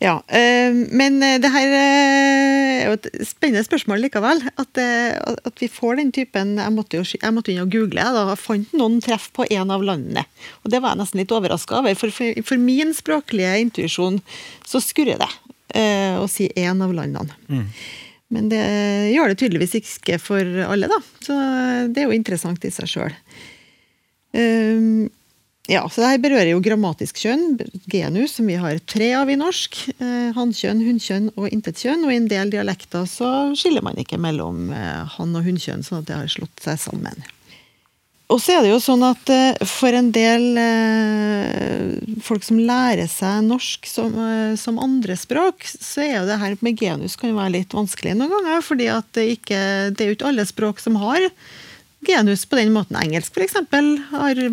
[0.00, 0.14] Ja.
[0.32, 4.40] Men det her er jo et spennende spørsmål likevel.
[4.56, 8.06] At, at vi får den typen Jeg måtte jo jeg måtte inn og google.
[8.16, 10.24] Da jeg fant noen treff på en av landene.
[10.64, 11.98] Og det var jeg nesten litt overraska over.
[12.00, 14.22] For, for, for min språklige intuisjon
[14.64, 15.30] så skurrer det
[16.16, 17.36] å si én av landene.
[18.30, 18.64] Men det
[19.10, 21.00] gjør det tydeligvis ikke for alle, da.
[21.24, 21.36] Så
[21.90, 23.16] det er jo interessant i seg sjøl.
[25.70, 27.58] ja, så det her berører jo grammatisk kjønn,
[27.90, 29.80] genus, som vi har tre av i norsk.
[29.98, 32.06] Uh, Hannkjønn, hunnkjønn og intetkjønn.
[32.06, 36.04] Og i en del dialekter så skiller man ikke mellom uh, hann- og hunnkjønn, sånn
[36.04, 37.26] at det har slått seg sammen.
[38.30, 43.10] Og så er det jo sånn at eh, for en del eh, folk som lærer
[43.10, 47.56] seg norsk som, eh, som andrespråk, så er jo det her med genus kan være
[47.58, 48.62] litt vanskelig noen ganger.
[48.62, 51.26] fordi det, er jo ikke alle språk som har
[52.06, 53.00] genus på den måten.
[53.02, 53.58] Engelsk f.eks.
[54.14, 54.44] Har,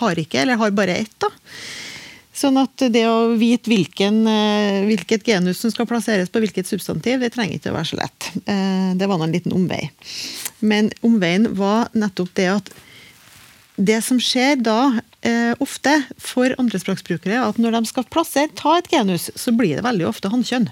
[0.00, 1.14] har ikke, eller har bare ett.
[1.20, 1.28] da.
[2.40, 4.22] Sånn at det å vite hvilken,
[4.86, 8.28] hvilket genus som skal plasseres på hvilket substantiv, det trenger ikke å være så lett.
[8.96, 9.90] Det var nå en liten omvei.
[10.64, 12.70] Men omveien var nettopp det at
[13.80, 18.78] det som skjer da eh, ofte for andrespråksbrukere, er at når de skal plassere, ta
[18.78, 20.68] et genus, så blir det veldig ofte hannkjønn.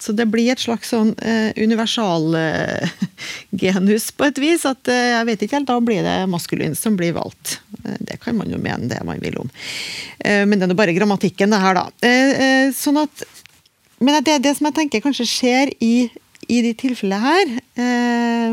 [0.00, 4.66] Så det blir et slags sånn eh, universalgenus på et vis.
[4.68, 7.60] at eh, jeg vet ikke helt, Da blir det maskulin som blir valgt.
[7.82, 9.48] Eh, det kan man jo mene det man vil om.
[10.20, 11.86] Eh, men det er nå bare grammatikken, det her, da.
[12.04, 13.16] Eh, eh, sånn at
[13.98, 16.12] Men det er det som jeg tenker kanskje skjer i,
[16.52, 17.46] i de tilfellene her.
[17.80, 18.52] Eh,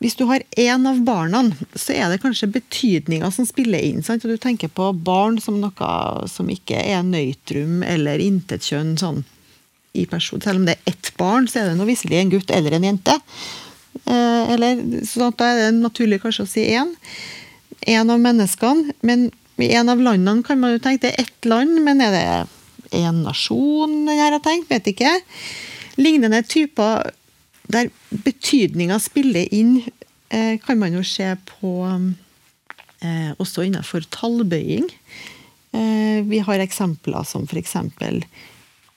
[0.00, 1.42] hvis du har én av barna,
[1.76, 4.00] så er det kanskje betydninga som spiller inn.
[4.02, 4.24] Sant?
[4.24, 5.90] Og du tenker på barn som noe
[6.32, 9.20] som ikke er nøytrum eller intetkjønn sånn
[9.92, 10.40] i person.
[10.40, 12.88] Selv om det er ett barn, så er det nå visselig en gutt eller en
[12.88, 13.18] jente.
[14.06, 16.96] Eh, eller, sånn da er det naturlig kanskje å si én.
[17.84, 18.96] Én av menneskene.
[19.04, 19.28] Men
[19.60, 22.24] i en av landene kan man jo tenke det er ett land, men er det
[22.96, 24.06] én nasjon?
[24.08, 25.12] Jeg tenkt, vet ikke.
[26.00, 27.10] Lignende typer
[27.70, 29.80] der betydninga spiller inn,
[30.30, 34.88] eh, kan man jo se på eh, også innenfor tallbøying.
[35.72, 37.76] Eh, vi har eksempler som f.eks.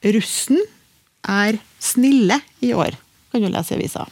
[0.03, 0.59] russen
[1.23, 2.97] er snille i år,
[3.31, 4.07] kan du lese i avisa.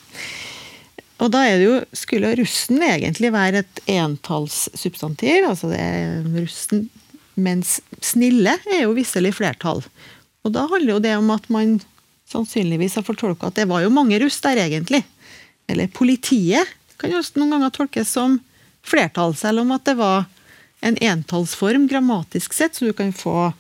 [1.22, 6.88] Og da jo, skulle russen egentlig være et entallssubstantiv, altså det er russen,
[7.38, 9.84] mens snille er jo visselig flertall.
[10.42, 11.78] Og da handler jo det om at man
[12.32, 15.04] sannsynligvis har fortolka at det var jo mange russ der, egentlig.
[15.70, 16.68] Eller politiet
[17.02, 18.40] kan jo noen ganger tolkes som
[18.86, 20.26] flertall, selv om at det var
[20.82, 23.52] en entallsform grammatisk sett, så du kan få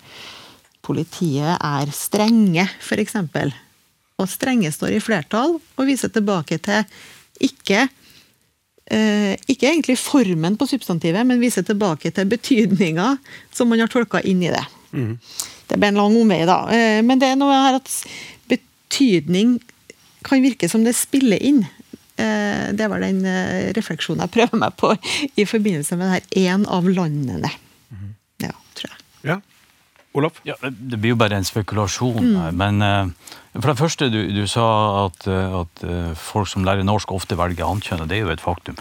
[0.81, 3.13] Politiet er strenge, f.eks.
[4.17, 6.81] Og strenge står i flertall og viser tilbake til
[7.45, 7.83] ikke
[8.89, 13.11] eh, ikke egentlig formen på substantivet, men viser tilbake til betydninga
[13.53, 14.63] som man har tolka inn i det.
[15.69, 16.57] Det ble en lang omvei, da.
[16.73, 17.93] Eh, Men det er noe her at
[18.91, 19.59] betydning
[20.23, 21.63] kan virke som det spiller inn.
[22.17, 24.91] Eh, Det var den eh, refleksjonen jeg prøver meg på
[25.37, 27.49] i forbindelse med det her én av landene.
[28.41, 28.99] Ja, tror jeg.
[29.23, 29.39] Ja.
[30.13, 30.41] Olaf?
[30.43, 32.55] Ja, det blir jo bare en spekulasjon Mm.
[32.57, 33.07] Men eh,
[33.61, 35.81] for det første, du, du sa at, at
[36.15, 38.77] folk som lærer norsk ofte velger hankjønn, og det er jo et faktum.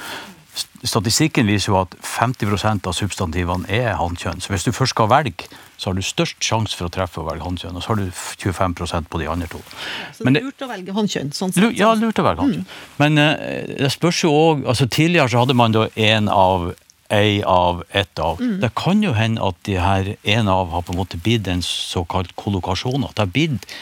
[0.85, 4.41] Statistikken viser jo at 50% av substantivene er hankjønn.
[4.41, 5.47] Så hvis du først skal velge,
[5.81, 7.79] så har du størst sjanse for å treffe og velge hannkjønn.
[7.79, 9.61] Og så har du 25% på de andre to.
[10.13, 11.33] Så det er lurt å velge hannkjønn.
[11.33, 11.79] Sånn sett.
[11.79, 12.67] Ja, lurt å velge hannkjønn.
[13.01, 13.33] Men uh,
[13.81, 16.75] det spørs jo òg altså Tidligere så hadde man da én av,
[17.17, 18.45] ei av, ett av.
[18.61, 21.65] Det kan jo hende at de her én av har på en måte blitt en
[21.65, 23.09] såkalt kollokasjon.
[23.09, 23.73] At det har blitt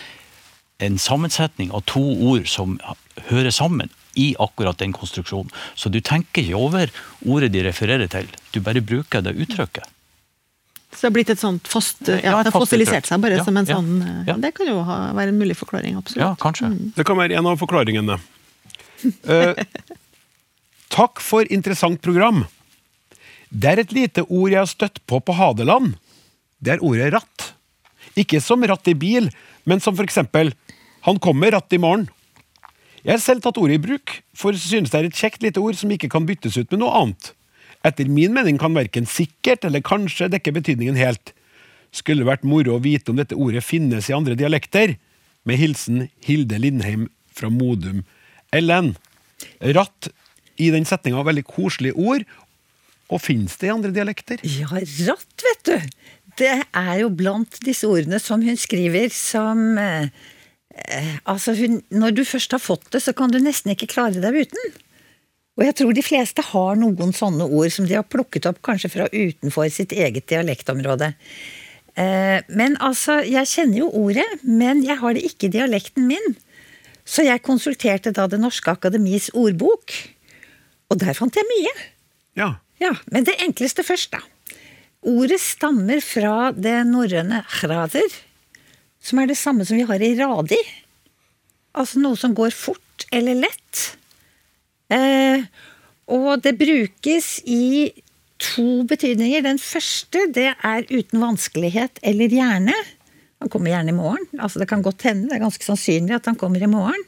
[0.86, 2.78] en sammensetning av to ord som
[3.32, 5.50] hører sammen i akkurat den konstruksjonen.
[5.74, 6.94] Så du tenker ikke over
[7.26, 9.97] ordet de refererer til, du bare bruker det uttrykket.
[10.92, 13.44] Så det har blitt et sånt fast Ja, Ja, det har fossilisert seg bare Ja,
[13.44, 14.36] som en ja, sånn eh, ja.
[14.40, 16.22] Det kan jo ha, være en mulig forklaring, absolutt.
[16.24, 16.72] Ja, kanskje.
[16.96, 18.18] Det kan være en av forklaringene.
[19.28, 19.60] Eh,
[20.90, 22.46] takk for interessant program.
[23.48, 25.94] Det er et lite ord jeg har støtt på på Hadeland.
[26.58, 27.52] Det er ordet ratt.
[28.18, 29.28] Ikke som ratt i bil,
[29.68, 30.54] men som for eksempel
[31.06, 32.08] Han kommer ratt i morgen.
[33.04, 35.76] Jeg har selv tatt ordet i bruk, for synes det er et kjekt lite ord
[35.78, 37.30] som ikke kan byttes ut med noe annet.
[37.86, 41.32] Etter min mening kan verken sikkert eller kanskje dekke betydningen helt.
[41.94, 44.96] Skulle vært moro å vite om dette ordet finnes i andre dialekter.
[45.48, 48.02] Med hilsen Hilde Lindheim fra Modum
[48.54, 48.94] LN.
[49.76, 50.10] Ratt
[50.58, 52.26] i den setninga veldig koselig ord.
[53.08, 54.42] Og finnes det i andre dialekter?
[54.44, 54.68] Ja,
[55.08, 55.76] ratt, vet du.
[56.38, 60.10] Det er jo blant disse ordene som hun skriver som eh,
[60.76, 64.20] eh, Altså, hun, når du først har fått det, så kan du nesten ikke klare
[64.22, 64.76] deg uten.
[65.58, 68.92] Og jeg tror de fleste har noen sånne ord som de har plukket opp kanskje
[68.92, 71.10] fra utenfor sitt eget dialektområde.
[71.98, 76.36] Eh, men altså, jeg kjenner jo ordet, men jeg har det ikke i dialekten min.
[77.08, 79.94] Så jeg konsulterte da Det norske akademis ordbok,
[80.92, 81.74] og der fant jeg mye.
[82.38, 82.52] Ja.
[82.78, 84.22] Ja, men det enkleste først, da.
[85.08, 88.06] Ordet stammer fra det norrøne hrader,
[89.02, 90.58] som er det samme som vi har i radi.
[91.74, 93.97] Altså noe som går fort eller lett.
[94.92, 95.44] Eh,
[96.08, 97.90] og det brukes i
[98.40, 99.44] to betydninger.
[99.44, 102.76] Den første det er uten vanskelighet eller gjerne.
[103.42, 104.26] Han kommer gjerne i morgen.
[104.38, 107.04] altså Det kan godt hende, det er ganske sannsynlig at han kommer i morgen.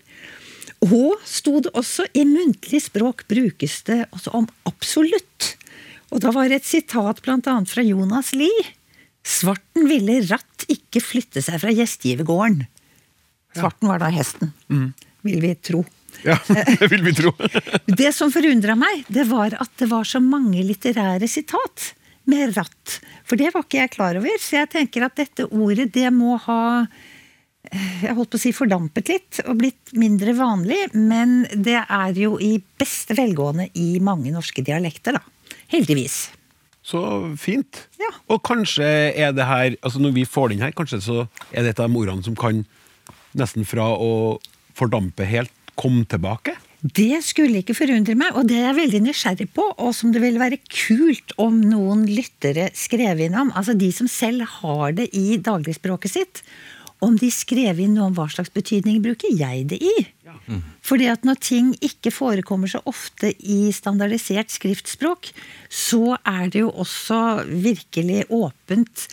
[0.86, 5.54] Og sto det også i muntlig språk brukes det også om absolutt.
[6.10, 8.64] Og da var det et sitat annet fra Jonas Lie.
[9.26, 12.64] Svarten ville ratt ikke flytte seg fra gjestgivergården.
[13.56, 14.54] Svarten var da hesten,
[15.26, 15.84] vil vi tro.
[16.26, 16.36] Ja,
[16.80, 17.32] det vil vi tro.
[18.00, 21.92] Det som forundra meg, det var at det var så mange litterære sitat
[22.30, 22.98] med ratt.
[23.26, 24.42] For det var ikke jeg klar over.
[24.42, 28.52] Så jeg tenker at dette ordet, det må ha eh, jeg holdt på å si
[28.56, 34.32] fordampet litt og blitt mindre vanlig, men det er jo i beste velgående i mange
[34.34, 35.56] norske dialekter, da.
[35.70, 36.28] Heldigvis.
[36.82, 37.00] Så
[37.38, 37.84] fint.
[38.00, 38.10] Ja.
[38.32, 41.18] Og kanskje er det her altså Når vi får den her, kanskje så
[41.52, 42.64] er det et av de ordene som kan
[43.36, 44.40] nesten fra å
[44.78, 46.56] fordampe helt, komme tilbake?
[46.80, 50.22] Det skulle ikke forundre meg, og det er jeg veldig nysgjerrig på, og som det
[50.22, 53.50] ville være kult om noen lyttere skrev inn om.
[53.52, 56.40] Altså de som selv har det i dagligspråket sitt.
[57.04, 59.94] Om de skrev inn noe om hva slags betydning bruker jeg det i?
[60.84, 65.30] Fordi at når ting ikke forekommer så ofte i standardisert skriftspråk,
[65.68, 69.06] så er det jo også virkelig åpent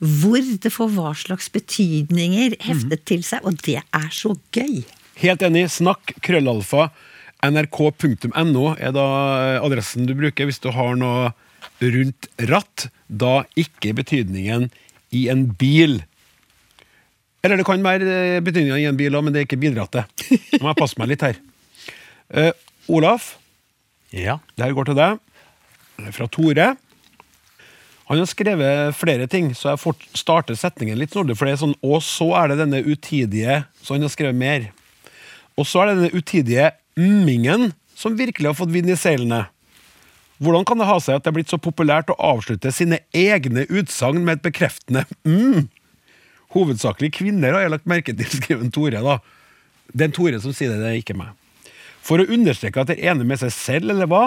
[0.00, 4.80] hvor det får hva slags betydninger heftet til seg, og det er så gøy.
[5.20, 5.66] Helt enig.
[5.72, 6.88] Snakk krøllalfa
[7.44, 9.06] nrk.no er da
[9.64, 11.30] adressen du bruker hvis du har noe
[11.80, 14.68] rundt ratt, da ikke betydningen
[15.16, 16.00] i en bil.
[17.40, 18.04] Eller det kan være
[18.36, 20.04] eh, betydningen i en bil men det er ikke bilrattet.
[20.52, 21.40] Nå må jeg passe meg litt her.
[22.30, 22.52] Uh,
[22.92, 23.34] Olaf,
[24.12, 24.38] Ja.
[24.56, 25.18] det her går til deg.
[25.96, 26.68] Det er Fra Tore.
[28.10, 31.36] Han har skrevet flere ting, så jeg får starte setningen litt snordig.
[31.38, 34.64] For det er sånn Og så er det denne utidige Så han har skrevet mer.
[35.60, 39.44] Og så er det denne utidige mmingen som virkelig har fått vind i seilene.
[40.40, 43.66] Hvordan kan det ha seg at det er blitt så populært å avslutte sine egne
[43.68, 45.68] utsagn med et bekreftende mm?
[46.54, 49.02] Hovedsakelig kvinner har jeg lagt merke til, skriver Tore.
[49.04, 49.18] da.
[49.92, 51.36] Det er en Tore som sier det, det er ikke meg.
[52.00, 54.22] For å understreke at de er enig med seg selv, eller hva?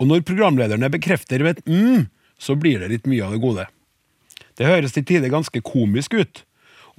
[0.00, 2.08] Og når programlederne bekrefter med et mm,
[2.40, 3.68] så blir det litt mye av det gode.
[4.58, 6.42] Det høres til tider ganske komisk ut.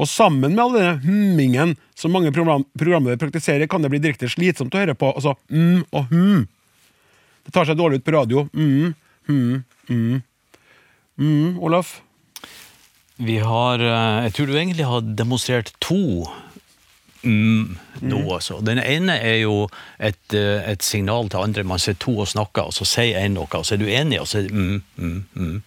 [0.01, 4.29] Og sammen med all denne hummingen som mange program programmer praktiserer, kan det bli direkte
[4.31, 5.11] slitsomt å høre på.
[5.13, 6.45] Altså mm og hm.
[7.43, 8.45] Det tar seg dårlig ut på radio.
[8.55, 8.93] Mm,
[9.27, 10.21] mm, mm.
[11.19, 12.01] Mm, Olaf?
[13.15, 16.25] Vi har eh, Jeg tror du egentlig har demonstrert to
[17.21, 18.57] mm, nå, altså.
[18.65, 19.67] Den ene er jo
[19.99, 21.67] et, eh, et signal til andre.
[21.67, 24.21] Man ser to og snakker, og så sier en noe, og så er du enig,
[24.23, 25.61] og så er det mm, mm, mm.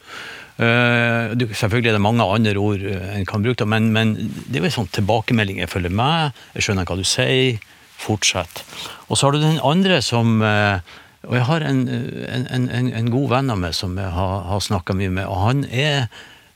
[0.57, 4.65] Eh, selvfølgelig er det mange andre ord eh, en kan bruke, men, men det er
[4.65, 5.61] jo en sånn tilbakemelding.
[5.61, 7.59] Jeg følger med, jeg skjønner hva du sier,
[8.01, 8.63] fortsett.
[9.09, 10.81] Og så har du den andre som eh,
[11.27, 14.61] Og jeg har en, en, en, en god venn av meg som jeg har, har
[14.63, 16.07] snakka mye med, og han er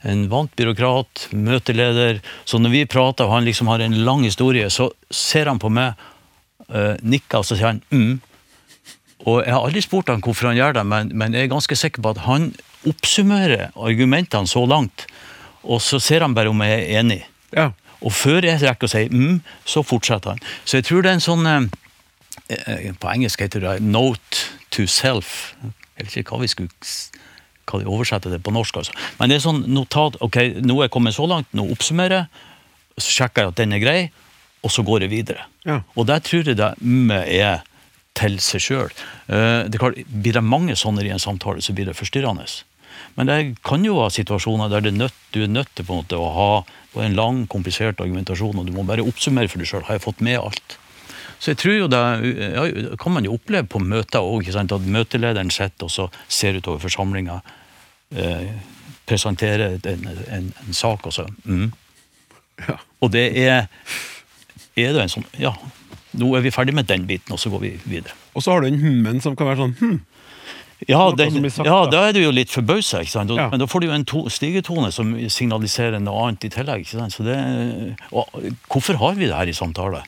[0.07, 2.21] en vant byråkrat, møteleder.
[2.47, 5.69] Så når vi prater og han liksom har en lang historie, så ser han på
[5.69, 5.99] meg,
[6.71, 8.15] uh, nikker, og så sier han mm.
[9.25, 11.77] Og jeg har aldri spurt han hvorfor han gjør det, men, men jeg er ganske
[11.77, 12.51] sikker på at han
[12.89, 15.05] oppsummerer argumentene så langt,
[15.61, 17.19] og så ser han bare om jeg er enig.
[17.53, 17.69] Ja.
[18.01, 20.41] Og før jeg rekker å si mm, så fortsetter han.
[20.65, 21.67] Så jeg tror det er en sånn eh,
[22.57, 25.53] eh, På engelsk heter det 'note to self'.
[25.97, 26.71] Jeg vet ikke hva vi skulle
[27.69, 28.93] hva de oversetter det på norsk, altså.
[29.19, 32.47] Men det er sånn notat Ok, nå er jeg kommet så langt, nå oppsummerer jeg,
[32.97, 33.99] så sjekker jeg at den er grei,
[34.65, 35.45] og så går jeg videre.
[35.65, 35.81] Ja.
[35.95, 37.61] Og der tror jeg det mm er
[38.17, 38.91] til seg sjøl.
[39.27, 42.45] Blir det mange sånne i en samtale, så blir det forstyrrende.
[43.15, 45.95] Men det kan jo være situasjoner der det er nødt, du er nødt til på
[45.95, 46.51] en måte å ha
[47.05, 49.85] en lang, komplisert argumentasjon, og du må bare oppsummere for deg sjøl.
[49.87, 50.77] Har jeg fått med alt?
[51.41, 52.01] Så jeg tror jo det
[52.53, 52.65] ja,
[53.01, 57.39] kan man jo oppleve på møter òg, at møtelederen sitter og så ser utover forsamlinga,
[58.13, 58.51] eh,
[59.09, 61.71] presenterer en, en, en, sak, og så mm.
[62.61, 62.75] Ja.
[63.01, 63.65] Og det er
[64.77, 65.55] Er det en sånn Ja,
[66.19, 68.15] nå er vi ferdig med den biten, og så går vi videre.
[68.35, 69.99] Og så har du den hummen som kan være sånn hm.
[70.89, 72.07] Ja, den, sagt, ja, da.
[72.07, 73.49] er du jo litt forbausa, Ja.
[73.51, 76.87] men da får du jo en to, stigetone som signaliserer noe annet i tillegg.
[76.89, 77.37] Så det,
[78.11, 78.25] og
[78.65, 80.01] hvorfor har vi det her i samtale?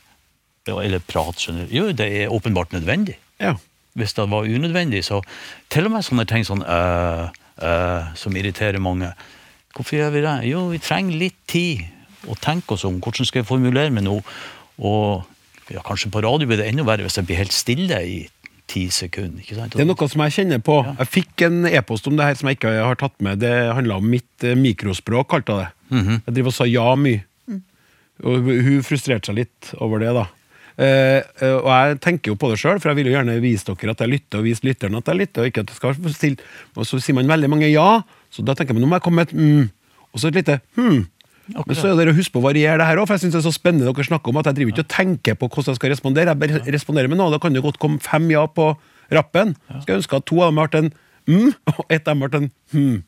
[0.65, 1.75] Eller prat, skjønner du.
[1.77, 3.19] Jo, det er åpenbart nødvendig.
[3.39, 3.53] Ja.
[3.93, 5.21] Hvis det var unødvendig, så
[5.69, 7.29] Til og med sånne ting sånn øh,
[7.61, 9.11] øh, som irriterer mange.
[9.75, 10.35] Hvorfor gjør vi det?
[10.49, 11.85] Jo, vi trenger litt tid
[12.29, 12.97] å tenke oss om.
[13.01, 14.19] Hvordan skal jeg formulere meg nå?
[14.81, 15.23] Og
[15.71, 18.17] ja, kanskje på radio blir det enda verre hvis jeg blir helt stille i
[18.71, 19.43] ti sekunder.
[19.43, 19.75] ikke sant?
[19.75, 20.77] Det er noe som jeg kjenner på.
[20.87, 23.41] Jeg fikk en e-post om det her som jeg ikke har tatt med.
[23.43, 25.71] Det handla om mitt eh, mikrospråk, kalte jeg det.
[26.27, 27.25] Jeg driver og sa ja mye.
[28.23, 30.27] Og hun frustrerte seg litt over det, da.
[30.73, 33.67] Eh, eh, og jeg tenker jo på det sjøl, for jeg vil jo gjerne vise
[33.67, 36.13] dere at jeg lytter, og vise lytteren at jeg lytter, og ikke at jeg skal
[36.15, 36.51] stille.
[36.77, 38.01] Og så sier man veldig mange ja,
[38.33, 39.67] så da tenker jeg nå må jeg komme med et mm,
[40.13, 41.03] og så et lite hm.
[41.51, 43.33] Men så er det å huske på å variere det her òg, for jeg syns
[43.35, 45.73] det er så spennende dere snakker om at jeg driver ikke og tenker på hvordan
[45.73, 46.31] jeg skal respondere.
[46.31, 47.33] Jeg bare responderer med noe.
[47.33, 48.69] Da kan det godt komme fem ja på
[49.11, 49.51] rappen.
[49.81, 50.93] Skal jeg ønske at to av dem har vært en
[51.27, 53.03] mm, og ett av dem har vært en hm.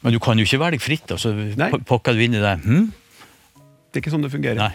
[0.00, 1.12] Men du kan jo ikke velge fritt.
[1.12, 1.68] altså, Nei.
[1.74, 2.54] pa- Pakker du inn i det?
[2.64, 2.86] Hm?
[3.92, 4.56] Det er ikke sånn det fungerer.
[4.56, 4.72] Nei.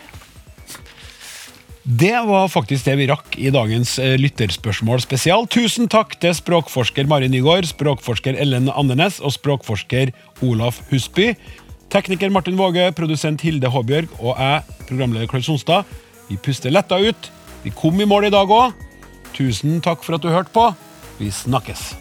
[1.86, 5.46] Det var faktisk det vi rakk i dagens eh, lytterspørsmål spesial.
[5.54, 10.10] Tusen takk til språkforsker Mari Nygaard, språkforsker Ellen Andenes og språkforsker
[10.46, 11.36] Olaf Husby.
[11.96, 15.88] Tekniker Martin Våge, produsent Hilde Håbjørg og jeg, programleder Klaus Sonstad.
[16.28, 17.30] Vi puster letta ut.
[17.64, 18.74] Vi kom i mål i dag òg.
[19.32, 20.66] Tusen takk for at du hørte på.
[21.22, 21.93] Vi snakkes.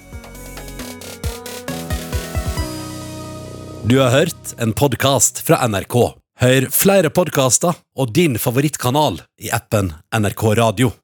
[3.87, 6.01] Du har hørt en podkast fra NRK.
[6.43, 10.95] Hør flere podkaster og din favorittkanal i appen NRK Radio.